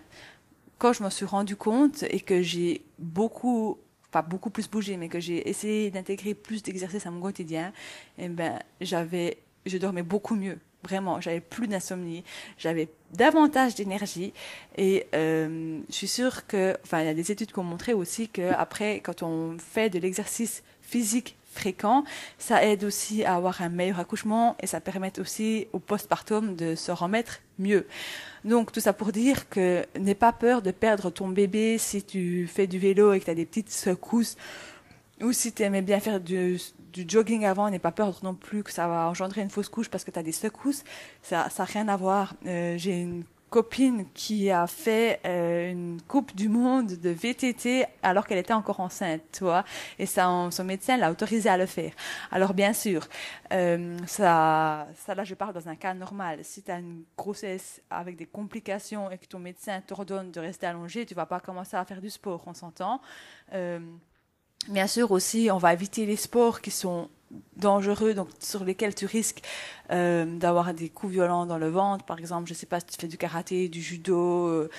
quand 0.79 0.93
je 0.93 1.03
m'en 1.03 1.11
suis 1.11 1.27
rendu 1.27 1.57
compte 1.57 2.03
et 2.05 2.21
que 2.21 2.43
j'ai 2.43 2.83
beaucoup 2.99 3.79
pas 4.11 4.23
beaucoup 4.23 4.51
plus 4.51 4.69
bougé, 4.71 4.97
mais 4.97 5.09
que 5.09 5.21
j'ai 5.21 5.49
essayé 5.49 5.91
d'intégrer 5.91 6.35
plus 6.35 6.63
d'exercices 6.63 7.07
à 7.07 7.11
mon 7.11 7.21
quotidien, 7.21 7.73
eh 8.19 8.29
ben, 8.29 8.59
j'avais, 8.81 9.39
je 9.67 9.77
dormais 9.79 10.03
beaucoup 10.03 10.37
mieux. 10.37 10.59
Vraiment, 10.85 11.21
j'avais 11.21 11.41
plus 11.41 11.67
d'insomnie, 11.67 12.23
j'avais 12.59 12.89
davantage 13.13 13.75
d'énergie 13.75 14.33
et 14.77 15.07
euh, 15.15 15.81
je 15.89 15.95
suis 15.95 16.07
sûre 16.09 16.47
que, 16.47 16.77
enfin, 16.85 17.01
il 17.01 17.07
y 17.07 17.09
a 17.09 17.15
des 17.15 17.33
études 17.33 17.51
qui 17.51 17.59
ont 17.59 17.65
montré 17.65 17.93
aussi 17.93 18.29
que 18.29 18.53
après, 18.53 19.01
quand 19.01 19.23
on 19.23 19.59
fait 19.59 19.91
de 19.91 19.99
l'exercice 19.99 20.63
physique 20.81 21.37
fréquent, 21.57 22.05
ça 22.39 22.65
aide 22.65 22.85
aussi 22.85 23.25
à 23.25 23.35
avoir 23.35 23.63
un 23.63 23.69
meilleur 23.69 23.99
accouchement 23.99 24.57
et 24.61 24.67
ça 24.67 24.81
permet 24.81 25.19
aussi 25.19 25.67
au 25.73 25.79
postpartum 25.79 26.55
de 26.55 26.75
se 26.75 26.93
remettre 26.93 27.41
mieux. 27.59 27.87
Donc 28.45 28.73
tout 28.73 28.81
ça 28.81 28.93
pour 28.93 29.13
dire 29.13 29.49
que 29.49 29.85
n'aie 29.99 30.15
pas 30.15 30.33
peur 30.33 30.63
de 30.63 30.71
perdre 30.71 31.11
ton 31.11 31.29
bébé 31.29 31.79
si 31.79 32.03
tu 32.03 32.47
fais 32.47 32.67
du 32.67 32.79
vélo 32.79 33.13
et 33.13 33.21
que 33.21 33.25
tu 33.25 33.31
as 33.31 33.35
des 33.35 33.47
petites 33.47 33.73
secousses 33.73 34.37
ou 35.23 35.33
si 35.33 35.53
tu 35.53 35.63
aimais 35.63 35.83
bien 35.83 35.99
faire 36.01 36.21
du, 36.21 36.59
jogging 36.95 37.45
avant, 37.45 37.71
n'aie 37.71 37.79
pas 37.79 37.93
peur 37.93 38.19
non 38.23 38.35
plus 38.35 38.63
que 38.63 38.71
ça 38.71 38.87
va 38.87 39.09
engendrer 39.09 39.43
une 39.43 39.51
fausse 39.51 39.69
couche 39.69 39.89
parce 39.89 40.05
que 40.05 40.11
tu 40.11 40.19
as 40.19 40.23
des 40.23 40.33
secousses. 40.33 40.85
Ça 41.23 41.49
n'a 41.59 41.65
rien 41.65 41.89
à 41.89 41.97
voir. 41.97 42.35
Euh, 42.47 42.77
J'ai 42.77 43.01
une 43.01 43.25
copine 43.51 44.07
qui 44.13 44.51
a 44.51 44.67
fait 44.67 45.21
euh, 45.25 45.71
une 45.71 46.01
coupe 46.03 46.35
du 46.35 46.49
monde 46.49 46.89
de 46.89 47.11
VTT 47.11 47.87
alors 48.03 48.27
qu'elle 48.27 48.39
était 48.39 48.53
encore 48.53 48.81
enceinte, 48.81 49.23
tu 49.33 49.45
vois, 49.45 49.65
et 49.99 50.07
ça, 50.07 50.49
son 50.51 50.65
médecin 50.65 50.97
l'a 50.97 51.11
autorisé 51.11 51.49
à 51.49 51.57
le 51.57 51.67
faire. 51.67 51.93
Alors 52.31 52.55
bien 52.55 52.73
sûr, 52.73 53.07
euh, 53.53 53.97
ça, 54.07 54.89
ça 54.95 55.15
là 55.15 55.25
je 55.25 55.35
parle 55.35 55.55
dans 55.55 55.69
un 55.69 55.77
cas 55.77 55.95
normal. 55.95 56.41
Si 56.43 56.63
tu 56.63 56.71
as 56.71 56.79
une 56.79 57.05
grossesse 57.17 57.81
avec 57.91 58.17
des 58.17 58.27
complications 58.27 59.11
et 59.11 59.19
que 59.19 59.27
ton 59.27 59.39
médecin 59.39 59.81
t'ordonne 59.81 60.31
de 60.31 60.41
rester 60.41 60.67
allongé, 60.67 61.07
tu 61.07 61.15
vas 61.15 61.27
pas 61.27 61.41
commencer 61.41 61.77
à 61.77 61.85
faire 61.85 62.01
du 62.01 62.11
sport, 62.11 62.43
on 62.47 62.55
s'entend. 62.55 63.01
Euh, 63.53 63.81
bien 64.69 64.87
sûr 64.87 65.11
aussi, 65.13 65.49
on 65.53 65.59
va 65.59 65.73
éviter 65.73 66.07
les 66.07 66.17
sports 66.17 66.61
qui 66.61 66.71
sont 66.71 67.09
dangereux, 67.57 68.15
donc 68.15 68.29
sur 68.41 68.65
lesquels 68.65 68.95
tu 68.95 69.07
risques 69.07 69.43
euh, 69.91 70.25
d'avoir 70.39 70.73
des 70.75 70.89
coups 70.89 71.13
violents 71.13 71.47
dans 71.47 71.59
le 71.59 71.69
ventre, 71.69 72.05
par 72.05 72.19
exemple, 72.19 72.49
je 72.49 72.55
sais 72.55 72.67
pas 72.67 72.81
si 72.81 72.87
tu 72.87 72.97
fais 73.01 73.09
du 73.09 73.19
karaté, 73.19 73.69
du 73.69 73.83
judo, 73.83 74.47
euh, 74.47 74.71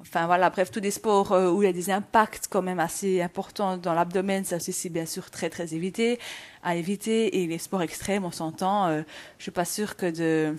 enfin 0.00 0.26
voilà, 0.26 0.50
bref, 0.50 0.70
tous 0.70 0.80
des 0.80 0.90
sports 0.90 1.32
euh, 1.32 1.50
où 1.50 1.62
il 1.62 1.66
y 1.66 1.68
a 1.68 1.72
des 1.72 1.90
impacts 1.90 2.46
quand 2.48 2.62
même 2.62 2.78
assez 2.78 3.20
importants 3.20 3.76
dans 3.76 3.94
l'abdomen, 3.94 4.44
ça 4.44 4.60
c'est 4.60 4.88
bien 4.88 5.06
sûr 5.06 5.30
très 5.30 5.50
très 5.50 5.74
évité, 5.74 6.18
à 6.62 6.76
éviter, 6.76 7.42
et 7.42 7.46
les 7.46 7.58
sports 7.58 7.82
extrêmes, 7.82 8.24
on 8.24 8.30
s'entend, 8.30 8.86
euh, 8.86 9.02
je 9.38 9.44
suis 9.44 9.52
pas 9.52 9.64
sûre 9.64 9.96
que 9.96 10.10
de 10.10 10.56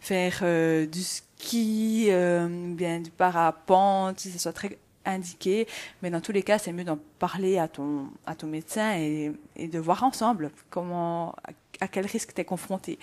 faire 0.00 0.42
du 0.88 1.02
ski, 1.02 2.10
bien 2.10 3.00
du 3.00 3.10
parapente, 3.10 4.20
ça 4.20 4.38
soit 4.38 4.52
très 4.52 4.78
indiqué, 5.04 5.66
mais 6.02 6.10
dans 6.10 6.20
tous 6.20 6.32
les 6.32 6.42
cas, 6.42 6.58
c'est 6.58 6.72
mieux 6.72 6.84
d'en 6.84 6.98
parler 7.18 7.58
à 7.58 7.68
ton, 7.68 8.08
à 8.26 8.34
ton 8.34 8.46
médecin 8.46 8.96
et, 8.96 9.32
de 9.58 9.78
voir 9.78 10.02
ensemble 10.04 10.50
comment, 10.70 11.34
à 11.80 11.88
quel 11.88 12.06
risque 12.06 12.34
tu 12.34 12.40
es 12.40 12.44
confronté. 12.44 12.98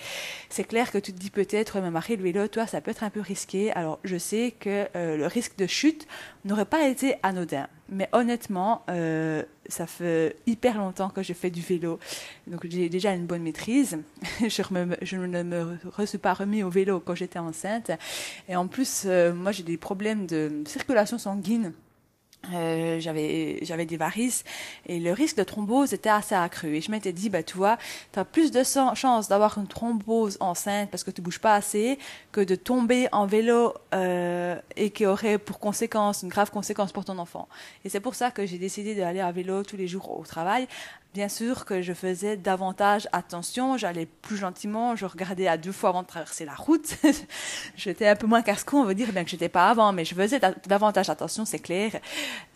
C'est 0.50 0.63
clair 0.63 0.92
que 0.92 0.98
tu 0.98 1.13
te 1.13 1.20
dis 1.20 1.30
peut-être, 1.30 1.80
mais 1.80 1.92
Marie, 1.92 2.16
le 2.16 2.24
vélo, 2.24 2.48
toi, 2.48 2.68
ça 2.68 2.82
peut 2.82 2.92
être 2.92 3.04
un 3.04 3.10
peu 3.10 3.22
risqué. 3.22 3.72
Alors, 3.72 4.00
je 4.04 4.18
sais 4.18 4.54
que 4.60 4.88
euh, 4.96 5.18
le 5.18 5.27
risque 5.27 5.58
de 5.58 5.68
chute 5.68 6.08
n'aurait 6.46 6.66
pas 6.66 6.88
été 6.88 7.16
anodin. 7.24 7.68
Mais 7.89 8.10
honnêtement, 8.12 8.84
euh, 8.89 9.44
ça 9.70 9.88
fait 9.88 10.36
hyper 10.46 10.77
longtemps 10.77 11.10
que 11.10 11.24
je 11.24 11.34
fais 11.34 11.50
du 11.50 11.62
vélo. 11.62 12.00
Donc, 12.48 12.68
j'ai 12.68 12.89
déjà 12.89 13.13
une 13.13 13.25
bonne 13.25 13.44
maîtrise. 13.44 13.98
je, 14.42 14.48
je, 15.01 15.16
ne 15.16 15.44
me 15.44 16.06
suis 16.06 16.18
pas 16.18 16.34
remis 16.34 16.63
au 16.63 16.70
vélo 16.70 17.00
quand 17.00 17.16
j'étais 17.16 17.39
enceinte. 17.39 17.92
Et 18.50 18.56
en 18.56 18.68
plus, 18.68 19.04
euh, 19.06 19.34
moi, 19.34 19.51
j'ai 19.51 19.63
des 19.63 19.77
problèmes 19.77 20.25
de 20.27 20.63
circulation 20.66 21.18
sanguine. 21.18 21.74
Euh, 22.53 23.00
j'avais 23.01 23.60
j'avais 23.63 23.86
des 23.86 23.98
varices 23.98 24.46
et 24.86 25.00
le 25.00 25.12
risque 25.12 25.36
de 25.38 25.44
thrombose 25.44 25.94
était 25.94 26.10
assez 26.10 26.36
accru. 26.36 26.77
Et 26.77 26.82
je 26.82 26.91
m'étais 26.91 27.12
dit 27.12 27.29
bah 27.29 27.44
tu 27.44 27.58
vois 27.58 27.77
tu 28.13 28.20
as 28.20 28.25
plus 28.25 28.51
de 28.51 28.63
chances 28.63 29.27
d'avoir 29.27 29.58
une 29.58 29.67
thrombose 29.67 30.38
enceinte 30.39 30.89
parce 30.89 31.03
que 31.03 31.12
tu 31.12 31.22
bouges 31.22 31.39
pas 31.39 31.56
assez 31.56 32.00
que 32.31 32.40
de 32.40 32.55
tomber 32.55 33.09
en 33.11 33.25
vélo 33.25 33.74
euh, 33.94 34.57
et 34.77 34.92
qui 34.92 35.05
aurait 35.05 35.40
pour 35.40 35.59
conséquence 35.59 36.24
une 36.24 36.29
grave 36.29 36.51
conséquence 36.51 36.94
pour 36.94 37.03
ton 37.03 37.18
enfant. 37.18 37.50
Et 37.83 37.90
c'est 37.90 38.00
pour 38.00 38.16
ça 38.16 38.31
que 38.31 38.46
j'ai 38.46 38.59
décidé 38.59 38.96
d'aller 38.96 39.20
à 39.20 39.31
vélo 39.31 39.64
tous 39.64 39.75
les 39.75 39.88
jours 39.88 40.18
au 40.18 40.24
travail 40.24 40.68
bien 41.18 41.30
sûr 41.30 41.66
que 41.66 41.82
je 41.82 41.94
faisais 41.94 42.38
davantage 42.38 43.08
attention, 43.12 43.75
j'allais 43.75 44.06
plus 44.06 44.38
gentiment, 44.38 44.96
je 44.96 45.08
regardais 45.08 45.48
à 45.48 45.58
deux 45.58 45.72
fois 45.72 45.90
avant 45.90 46.03
de 46.03 46.08
traverser 46.08 46.46
la 46.46 46.53
route. 46.53 46.96
j'étais 47.75 48.08
un 48.08 48.16
peu 48.16 48.27
moins 48.27 48.44
casse-cou, 48.44 48.77
on 48.77 48.86
veut 48.86 48.94
dire, 48.94 49.12
bien 49.12 49.24
que 49.24 49.32
j'étais 49.32 49.50
pas 49.50 49.68
avant, 49.68 49.94
mais 49.94 50.06
je 50.06 50.14
faisais 50.14 50.40
davantage 50.68 51.10
attention, 51.10 51.44
c'est 51.44 51.58
clair. 51.58 51.94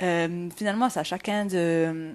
Euh, 0.03 0.47
finalement, 0.55 0.91
c'est 0.91 0.99
à 0.99 1.03
chacun 1.03 1.47
de, 1.47 2.13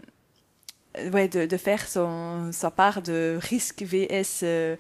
ouais, 1.12 1.28
de, 1.28 1.46
de, 1.46 1.56
faire 1.56 1.86
son, 1.86 2.50
sa 2.52 2.70
part 2.70 3.02
de 3.02 3.38
risque 3.40 3.82
VS 3.82 4.40
euh, 4.42 4.76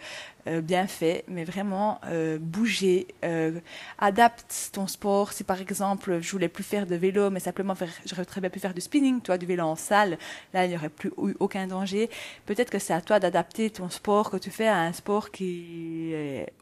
euh, 0.48 0.60
bien 0.60 0.86
fait, 0.86 1.24
mais 1.26 1.44
vraiment 1.44 2.00
euh, 2.06 2.38
bouger, 2.40 3.08
euh, 3.24 3.58
adapte 3.98 4.70
ton 4.72 4.86
sport. 4.86 5.32
Si 5.32 5.42
par 5.42 5.60
exemple 5.60 6.20
je 6.20 6.30
voulais 6.30 6.48
plus 6.48 6.62
faire 6.62 6.86
de 6.86 6.94
vélo, 6.94 7.30
mais 7.30 7.40
simplement 7.40 7.74
faire, 7.74 7.90
j'aurais 8.04 8.24
très 8.24 8.40
bien 8.40 8.50
pu 8.50 8.60
faire 8.60 8.72
du 8.72 8.80
spinning, 8.80 9.20
toi, 9.20 9.38
du 9.38 9.46
vélo 9.46 9.64
en 9.64 9.74
salle, 9.74 10.18
là 10.54 10.64
il 10.64 10.68
n'y 10.68 10.76
aurait 10.76 10.88
plus 10.88 11.10
eu 11.18 11.34
aucun 11.40 11.66
danger. 11.66 12.08
Peut-être 12.44 12.70
que 12.70 12.78
c'est 12.78 12.94
à 12.94 13.00
toi 13.00 13.18
d'adapter 13.18 13.70
ton 13.70 13.90
sport 13.90 14.30
que 14.30 14.36
tu 14.36 14.50
fais 14.50 14.68
à 14.68 14.78
un 14.78 14.92
sport 14.92 15.32
qui 15.32 16.12
est 16.14 16.52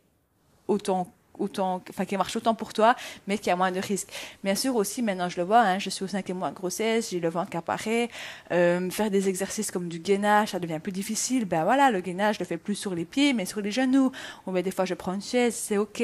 autant 0.67 1.13
autant, 1.39 1.83
enfin, 1.91 2.05
qui 2.05 2.17
marche 2.17 2.37
autant 2.37 2.55
pour 2.55 2.73
toi, 2.73 2.95
mais 3.27 3.39
qui 3.39 3.51
a 3.51 3.57
moins 3.57 3.73
de 3.73 3.81
risques. 3.81 4.09
Bien 4.43 4.55
sûr 4.55 4.77
aussi, 4.77 5.03
maintenant 5.03 5.29
je 5.29 5.37
le 5.37 5.47
vois, 5.47 5.61
hein, 5.61 5.79
je 5.79 5.91
suis 5.91 6.05
au 6.05 6.09
cinquième 6.09 6.39
mois 6.39 6.51
de 6.51 6.55
grossesse, 6.55 7.11
j'ai 7.11 7.21
le 7.21 7.29
ventre 7.29 7.51
qui 7.51 7.57
apparaît, 7.57 8.09
euh, 8.53 8.91
faire 8.91 9.11
des 9.11 9.29
exercices 9.29 9.71
comme 9.71 9.89
du 9.89 9.99
gainage, 9.99 10.51
ça 10.51 10.59
devient 10.59 10.81
plus 10.83 10.93
difficile. 10.93 11.45
Ben 11.45 11.65
voilà, 11.65 11.91
le 11.91 12.01
gainage, 12.01 12.37
je 12.37 12.41
le 12.41 12.47
fais 12.47 12.57
plus 12.57 12.75
sur 12.75 12.95
les 12.95 13.05
pieds, 13.05 13.33
mais 13.33 13.45
sur 13.45 13.61
les 13.61 13.71
genoux. 13.71 14.13
Ou 14.47 14.53
ben 14.53 14.63
des 14.63 14.71
fois, 14.71 14.85
je 14.85 14.95
prends 14.95 15.15
une 15.15 15.23
chaise, 15.23 15.55
c'est 15.55 15.79
ok. 15.79 16.03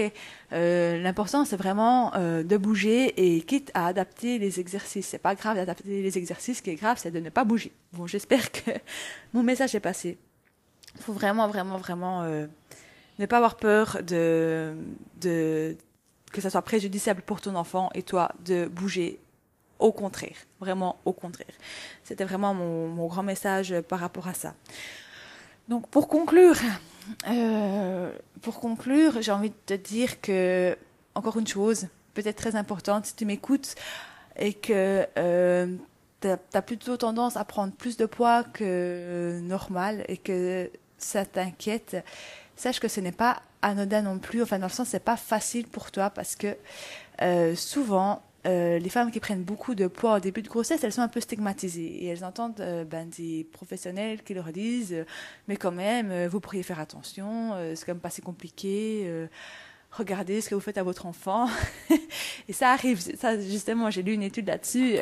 Euh, 0.53 1.03
L'important, 1.03 1.45
c'est 1.45 1.57
vraiment 1.57 2.12
euh, 2.14 2.43
de 2.43 2.57
bouger 2.57 3.14
et 3.16 3.40
quitte 3.43 3.71
à 3.75 3.87
adapter 3.87 4.38
les 4.38 4.61
exercices. 4.61 5.07
C'est 5.07 5.19
pas 5.19 5.35
grave 5.35 5.57
d'adapter 5.57 6.03
les 6.03 6.19
exercices, 6.19 6.59
ce 6.59 6.62
qui 6.62 6.71
est 6.71 6.75
grave, 6.77 6.99
c'est 7.01 7.11
de 7.11 7.21
ne 7.21 7.31
pas 7.31 7.45
bouger. 7.45 7.73
Bon, 7.93 8.07
j'espère 8.07 8.51
que 8.51 8.71
mon 9.33 9.43
message 9.43 9.75
est 9.75 9.81
passé. 9.81 10.19
Faut 11.01 11.12
vraiment, 11.12 11.47
vraiment, 11.49 11.77
vraiment 11.77 12.23
euh, 12.23 12.47
ne 13.20 13.26
pas 13.26 13.37
avoir 13.37 13.56
peur 13.56 13.98
de, 14.02 14.74
que 16.33 16.40
ça 16.40 16.50
soit 16.50 16.62
préjudiciable 16.62 17.22
pour 17.22 17.40
ton 17.40 17.54
enfant 17.54 17.90
et 17.94 18.02
toi 18.02 18.33
de 18.44 18.66
bouger. 18.66 19.20
Au 19.78 19.92
contraire, 19.92 20.37
vraiment 20.59 20.98
au 21.06 21.12
contraire. 21.12 21.54
C'était 22.04 22.24
vraiment 22.24 22.52
mon, 22.52 22.88
mon, 22.88 23.06
grand 23.06 23.22
message 23.22 23.80
par 23.88 24.00
rapport 24.00 24.28
à 24.28 24.35
ça. 24.35 24.54
Donc 25.68 25.87
pour 25.88 26.09
conclure, 26.09 26.59
euh, 27.28 28.12
pour 28.42 28.61
conclure, 28.61 29.22
j'ai 29.22 29.33
envie 29.33 29.50
de 29.50 29.54
te 29.64 29.74
dire 29.74 30.20
que 30.20 30.76
encore 31.14 31.38
une 31.38 31.46
chose, 31.46 31.88
peut-être 32.14 32.37
très 32.37 32.56
importante, 32.56 33.06
si 33.06 33.16
tu 33.16 33.24
m'écoutes 33.24 33.74
et 34.37 34.52
que 34.52 35.06
euh, 35.18 35.76
tu 36.20 36.28
as 36.28 36.62
plutôt 36.62 36.96
tendance 36.96 37.37
à 37.37 37.44
prendre 37.44 37.72
plus 37.72 37.96
de 37.96 38.06
poids 38.06 38.44
que 38.44 39.40
normal 39.42 40.04
et 40.09 40.16
que 40.16 40.70
ça 40.98 41.24
t'inquiète, 41.24 41.96
sache 42.61 42.81
que 42.81 42.88
ce 42.88 43.01
n'est 43.01 43.12
pas 43.12 43.42
anodin 43.62 44.03
non 44.03 44.18
plus. 44.18 44.42
Enfin, 44.42 44.59
dans 44.59 44.66
le 44.66 44.73
sens, 44.73 44.88
c'est 44.88 45.05
pas 45.05 45.16
facile 45.16 45.66
pour 45.66 45.90
toi 45.90 46.11
parce 46.11 46.37
que 46.37 46.57
euh, 47.23 47.55
souvent, 47.55 48.23
euh, 48.46 48.79
les 48.79 48.88
femmes 48.88 49.11
qui 49.11 49.20
prennent 49.20 49.42
beaucoup 49.42 49.75
de 49.75 49.87
poids 49.87 50.16
au 50.16 50.20
début 50.20 50.42
de 50.42 50.49
grossesse, 50.49 50.83
elles 50.85 50.92
sont 50.92 51.03
un 51.03 51.09
peu 51.09 51.20
stigmatisées 51.20 52.05
et 52.05 52.07
elles 52.07 52.25
entendent 52.25 52.61
euh, 52.61 52.85
ben, 52.85 53.09
des 53.09 53.46
professionnels 53.53 54.23
qui 54.23 54.35
leur 54.35 54.53
disent 54.53 55.05
mais 55.49 55.57
quand 55.57 55.73
même, 55.73 56.27
vous 56.27 56.40
pourriez 56.40 56.62
faire 56.62 56.81
attention, 56.81 57.55
c'est 57.75 57.85
quand 57.85 57.92
même 57.92 58.01
pas 58.01 58.11
si 58.11 58.23
compliqué. 58.23 59.29
Regardez 59.92 60.40
ce 60.40 60.49
que 60.49 60.55
vous 60.55 60.61
faites 60.61 60.79
à 60.79 60.85
votre 60.85 61.07
enfant. 61.07 61.49
et 62.49 62.53
ça 62.53 62.70
arrive. 62.70 63.01
Ça, 63.01 63.40
justement, 63.40 63.90
j'ai 63.90 64.05
lu 64.05 64.12
une 64.12 64.23
étude 64.23 64.46
là-dessus. 64.46 64.99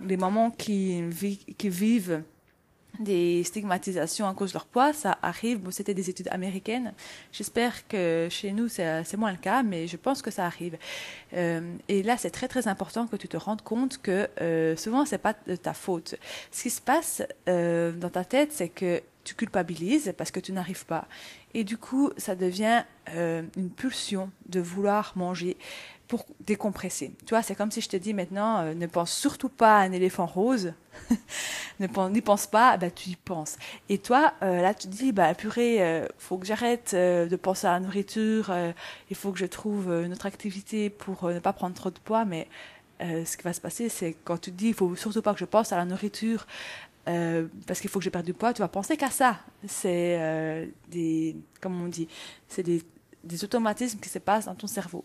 les 0.00 0.16
mamans 0.16 0.50
qui 0.50 1.02
vivent 1.64 2.22
des 3.00 3.42
stigmatisations 3.44 4.28
à 4.28 4.34
cause 4.34 4.50
de 4.50 4.54
leur 4.54 4.66
poids, 4.66 4.92
ça 4.92 5.18
arrive. 5.22 5.60
Bon, 5.60 5.70
c'était 5.70 5.94
des 5.94 6.10
études 6.10 6.28
américaines. 6.30 6.92
J'espère 7.32 7.86
que 7.88 8.28
chez 8.30 8.52
nous, 8.52 8.68
c'est 8.68 9.16
moins 9.16 9.32
le 9.32 9.38
cas, 9.38 9.62
mais 9.62 9.86
je 9.86 9.96
pense 9.96 10.22
que 10.22 10.30
ça 10.30 10.46
arrive. 10.46 10.76
Euh, 11.34 11.76
et 11.88 12.02
là, 12.02 12.16
c'est 12.16 12.30
très 12.30 12.48
très 12.48 12.68
important 12.68 13.06
que 13.06 13.16
tu 13.16 13.28
te 13.28 13.36
rendes 13.36 13.62
compte 13.62 13.98
que 13.98 14.28
euh, 14.40 14.76
souvent, 14.76 15.04
c'est 15.04 15.18
pas 15.18 15.34
de 15.46 15.56
ta 15.56 15.74
faute. 15.74 16.14
Ce 16.50 16.62
qui 16.62 16.70
se 16.70 16.80
passe 16.80 17.22
euh, 17.48 17.92
dans 17.92 18.10
ta 18.10 18.24
tête, 18.24 18.52
c'est 18.52 18.68
que 18.68 19.02
tu 19.24 19.34
culpabilises 19.34 20.14
parce 20.16 20.30
que 20.30 20.38
tu 20.38 20.52
n'arrives 20.52 20.84
pas. 20.84 21.08
Et 21.54 21.64
du 21.64 21.78
coup, 21.78 22.10
ça 22.16 22.34
devient 22.34 22.84
euh, 23.10 23.42
une 23.56 23.70
pulsion 23.70 24.30
de 24.46 24.60
vouloir 24.60 25.12
manger 25.16 25.56
pour 26.08 26.26
décompresser. 26.40 27.12
Tu 27.26 27.30
vois, 27.30 27.42
c'est 27.42 27.54
comme 27.54 27.70
si 27.70 27.80
je 27.80 27.88
te 27.88 27.96
dis 27.96 28.14
maintenant, 28.14 28.58
euh, 28.60 28.74
ne 28.74 28.86
pense 28.86 29.12
surtout 29.12 29.48
pas 29.48 29.78
à 29.78 29.80
un 29.80 29.92
éléphant 29.92 30.26
rose, 30.26 30.74
n'y 31.80 32.20
pense 32.20 32.46
pas, 32.46 32.76
bah, 32.76 32.90
tu 32.90 33.10
y 33.10 33.16
penses. 33.16 33.56
Et 33.88 33.98
toi, 33.98 34.34
euh, 34.42 34.60
là, 34.60 34.74
tu 34.74 34.88
te 34.88 34.92
dis, 34.92 35.12
bah, 35.12 35.34
purée, 35.34 35.82
euh, 35.82 36.06
faut 36.18 36.38
que 36.38 36.46
j'arrête 36.46 36.92
euh, 36.94 37.26
de 37.26 37.36
penser 37.36 37.66
à 37.66 37.72
la 37.72 37.80
nourriture, 37.80 38.54
il 39.10 39.16
faut 39.16 39.32
que 39.32 39.38
je 39.38 39.46
trouve 39.46 39.88
une 39.88 40.12
autre 40.12 40.26
activité 40.26 40.90
pour 40.90 41.28
ne 41.28 41.38
pas 41.38 41.52
prendre 41.52 41.74
trop 41.74 41.90
de 41.90 41.98
poids, 41.98 42.24
mais 42.24 42.48
ce 43.00 43.36
qui 43.36 43.42
va 43.42 43.52
se 43.52 43.60
passer, 43.60 43.88
c'est 43.88 44.16
quand 44.24 44.38
tu 44.38 44.50
te 44.50 44.56
dis, 44.56 44.68
il 44.68 44.74
faut 44.74 44.94
surtout 44.96 45.20
pas 45.20 45.34
que 45.34 45.40
je 45.40 45.44
pense 45.44 45.72
à 45.72 45.76
la 45.76 45.84
nourriture, 45.84 46.46
parce 47.04 47.80
qu'il 47.80 47.90
faut 47.90 47.98
que 47.98 48.04
je 48.04 48.10
perde 48.10 48.24
du 48.24 48.34
poids, 48.34 48.52
tu 48.54 48.62
vas 48.62 48.68
penser 48.68 48.96
qu'à 48.96 49.10
ça. 49.10 49.40
C'est 49.66 50.70
des, 50.88 51.36
comme 51.60 51.82
on 51.82 51.88
dit, 51.88 52.08
c'est 52.48 52.62
des 52.62 52.82
des 53.24 53.44
automatismes 53.44 53.98
qui 53.98 54.08
se 54.08 54.18
passent 54.18 54.46
dans 54.46 54.54
ton 54.54 54.66
cerveau. 54.66 55.04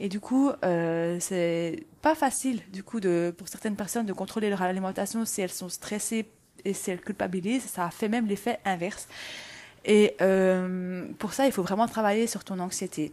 Et 0.00 0.08
du 0.08 0.20
coup, 0.20 0.50
euh, 0.64 1.18
c'est 1.20 1.84
pas 2.02 2.14
facile, 2.14 2.60
du 2.72 2.82
coup, 2.82 3.00
de, 3.00 3.34
pour 3.36 3.48
certaines 3.48 3.76
personnes 3.76 4.06
de 4.06 4.12
contrôler 4.12 4.50
leur 4.50 4.62
alimentation 4.62 5.24
si 5.24 5.40
elles 5.40 5.50
sont 5.50 5.68
stressées 5.68 6.26
et 6.64 6.72
si 6.72 6.90
elles 6.90 7.00
culpabilisent. 7.00 7.64
Ça 7.64 7.90
fait 7.90 8.08
même 8.08 8.26
l'effet 8.26 8.58
inverse. 8.64 9.08
Et 9.84 10.16
euh, 10.20 11.06
pour 11.18 11.32
ça, 11.32 11.46
il 11.46 11.52
faut 11.52 11.62
vraiment 11.62 11.86
travailler 11.86 12.26
sur 12.26 12.44
ton 12.44 12.58
anxiété. 12.58 13.12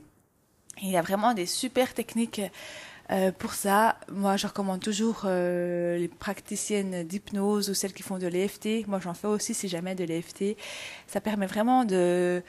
il 0.81 0.89
y 0.89 0.97
a 0.97 1.01
vraiment 1.01 1.33
des 1.33 1.45
super 1.45 1.93
techniques 1.93 2.41
euh, 3.11 3.31
pour 3.31 3.53
ça. 3.53 3.97
Moi, 4.11 4.37
je 4.37 4.47
recommande 4.47 4.79
toujours 4.79 5.23
euh, 5.25 5.97
les 5.97 6.07
praticiennes 6.07 7.03
d'hypnose 7.03 7.69
ou 7.69 7.73
celles 7.73 7.93
qui 7.93 8.01
font 8.01 8.17
de 8.17 8.27
l'EFT. 8.27 8.87
Moi, 8.87 8.99
j'en 8.99 9.13
fais 9.13 9.27
aussi 9.27 9.53
si 9.53 9.67
jamais 9.67 9.93
de 9.93 10.03
l'EFT. 10.03 10.57
Ça 11.07 11.19
permet 11.21 11.45
vraiment 11.45 11.83
de 11.85 12.41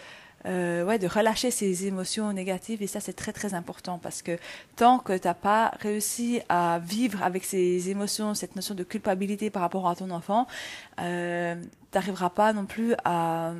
euh, 0.46 0.85
ouais, 0.85 0.98
de 0.98 1.07
relâcher 1.07 1.50
ses 1.50 1.87
émotions 1.87 2.33
négatives. 2.33 2.83
Et 2.83 2.87
ça, 2.87 3.00
c'est 3.00 3.12
très, 3.12 3.33
très 3.33 3.54
important 3.54 3.98
parce 3.98 4.22
que 4.22 4.38
tant 4.76 4.98
que 4.98 5.16
tu 5.16 5.26
n'as 5.26 5.35
pas 5.35 5.72
réussi 5.80 6.40
à 6.48 6.80
vivre 6.83 7.22
avec 7.22 7.44
ces 7.44 7.90
émotions, 7.90 8.35
cette 8.35 8.57
notion 8.57 8.74
de 8.74 8.85
culpabilité 8.85 9.50
par 9.50 9.62
rapport 9.62 9.88
à 9.88 9.96
ton 9.96 10.11
enfant, 10.11 10.46
euh, 11.00 11.54
tu 11.54 11.98
n'arriveras 11.98 12.30
pas 12.30 12.52
non 12.52 12.66
plus 12.66 12.94
à 13.04 13.52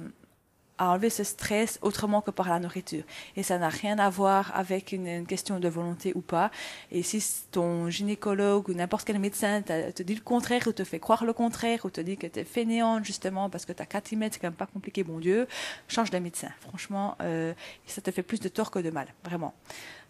à 0.79 0.91
enlever 0.91 1.11
ce 1.11 1.25
stress 1.25 1.79
autrement 1.83 2.21
que 2.21 2.31
par 2.31 2.49
la 2.49 2.59
nourriture. 2.59 3.05
Et 3.37 3.43
ça 3.43 3.59
n'a 3.59 3.69
rien 3.69 3.99
à 3.99 4.11
voir 4.11 4.53
avec 4.55 4.93
une, 4.93 5.27
question 5.27 5.61
de 5.61 5.69
volonté 5.69 6.13
ou 6.15 6.21
pas. 6.21 6.51
Et 6.91 7.03
si 7.03 7.25
ton 7.51 7.89
gynécologue 7.89 8.69
ou 8.69 8.75
n'importe 8.75 9.07
quel 9.07 9.19
médecin 9.19 9.63
te 9.63 10.03
dit 10.03 10.15
le 10.15 10.21
contraire 10.21 10.63
ou 10.67 10.73
te 10.73 10.85
fait 10.85 10.99
croire 10.99 11.25
le 11.25 11.33
contraire 11.33 11.85
ou 11.85 11.91
te 11.91 12.01
dit 12.01 12.17
que 12.17 12.27
tu 12.27 12.41
es 12.41 12.45
fainéante 12.45 13.05
justement 13.05 13.49
parce 13.51 13.65
que 13.65 13.73
tu 13.73 13.83
as 13.83 13.87
4 13.87 14.13
mètres, 14.17 14.35
c'est 14.35 14.41
quand 14.41 14.49
même 14.49 14.55
pas 14.55 14.67
compliqué, 14.67 15.05
bon 15.05 15.19
Dieu, 15.19 15.47
change 15.89 16.11
de 16.11 16.19
médecin. 16.19 16.51
Franchement, 16.61 17.17
euh, 17.23 17.55
ça 17.87 18.01
te 18.01 18.11
fait 18.11 18.23
plus 18.23 18.41
de 18.41 18.49
tort 18.49 18.71
que 18.71 18.81
de 18.81 18.91
mal, 18.91 19.07
vraiment. 19.25 19.55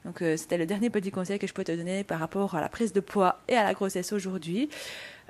Donc 0.05 0.21
euh, 0.21 0.37
c'était 0.37 0.59
le 0.59 0.67
dernier 0.67 0.91
petit 0.91 1.11
conseil 1.11 1.39
que 1.39 1.47
je 1.47 1.55
peux 1.55 1.65
te 1.65 1.73
donner 1.73 2.05
par 2.05 2.19
rapport 2.19 2.55
à 2.55 2.61
la 2.61 2.69
prise 2.69 2.93
de 2.93 3.01
poids 3.01 3.41
et 3.49 3.57
à 3.57 3.65
la 3.65 3.73
grossesse 3.73 4.13
aujourd'hui. 4.13 4.69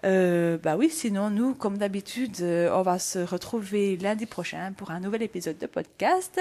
Euh, 0.05 0.59
bah 0.59 0.77
oui, 0.77 0.91
sinon 0.91 1.31
nous, 1.31 1.55
comme 1.55 1.79
d'habitude, 1.79 2.37
euh, 2.41 2.71
on 2.75 2.83
va 2.83 2.99
se 2.99 3.19
retrouver 3.19 3.97
lundi 3.97 4.27
prochain 4.27 4.73
pour 4.77 4.91
un 4.91 5.01
nouvel 5.01 5.23
épisode 5.23 5.59
de 5.59 5.67
podcast. 5.67 6.41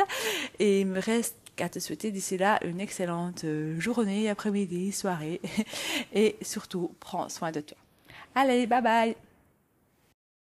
Et 0.60 0.82
il 0.82 0.88
me 0.88 1.00
reste 1.00 1.38
qu'à 1.56 1.70
te 1.70 1.80
souhaiter 1.80 2.12
d'ici 2.12 2.38
là 2.38 2.60
une 2.66 2.82
excellente 2.82 3.44
euh, 3.46 3.80
journée, 3.80 4.30
après-midi, 4.30 4.92
soirée. 4.92 5.40
Et 6.14 6.36
surtout, 6.42 6.92
prends 7.00 7.30
soin 7.30 7.52
de 7.52 7.62
toi. 7.62 7.78
Allez, 8.36 8.68
bye 8.68 8.82
bye 8.82 9.33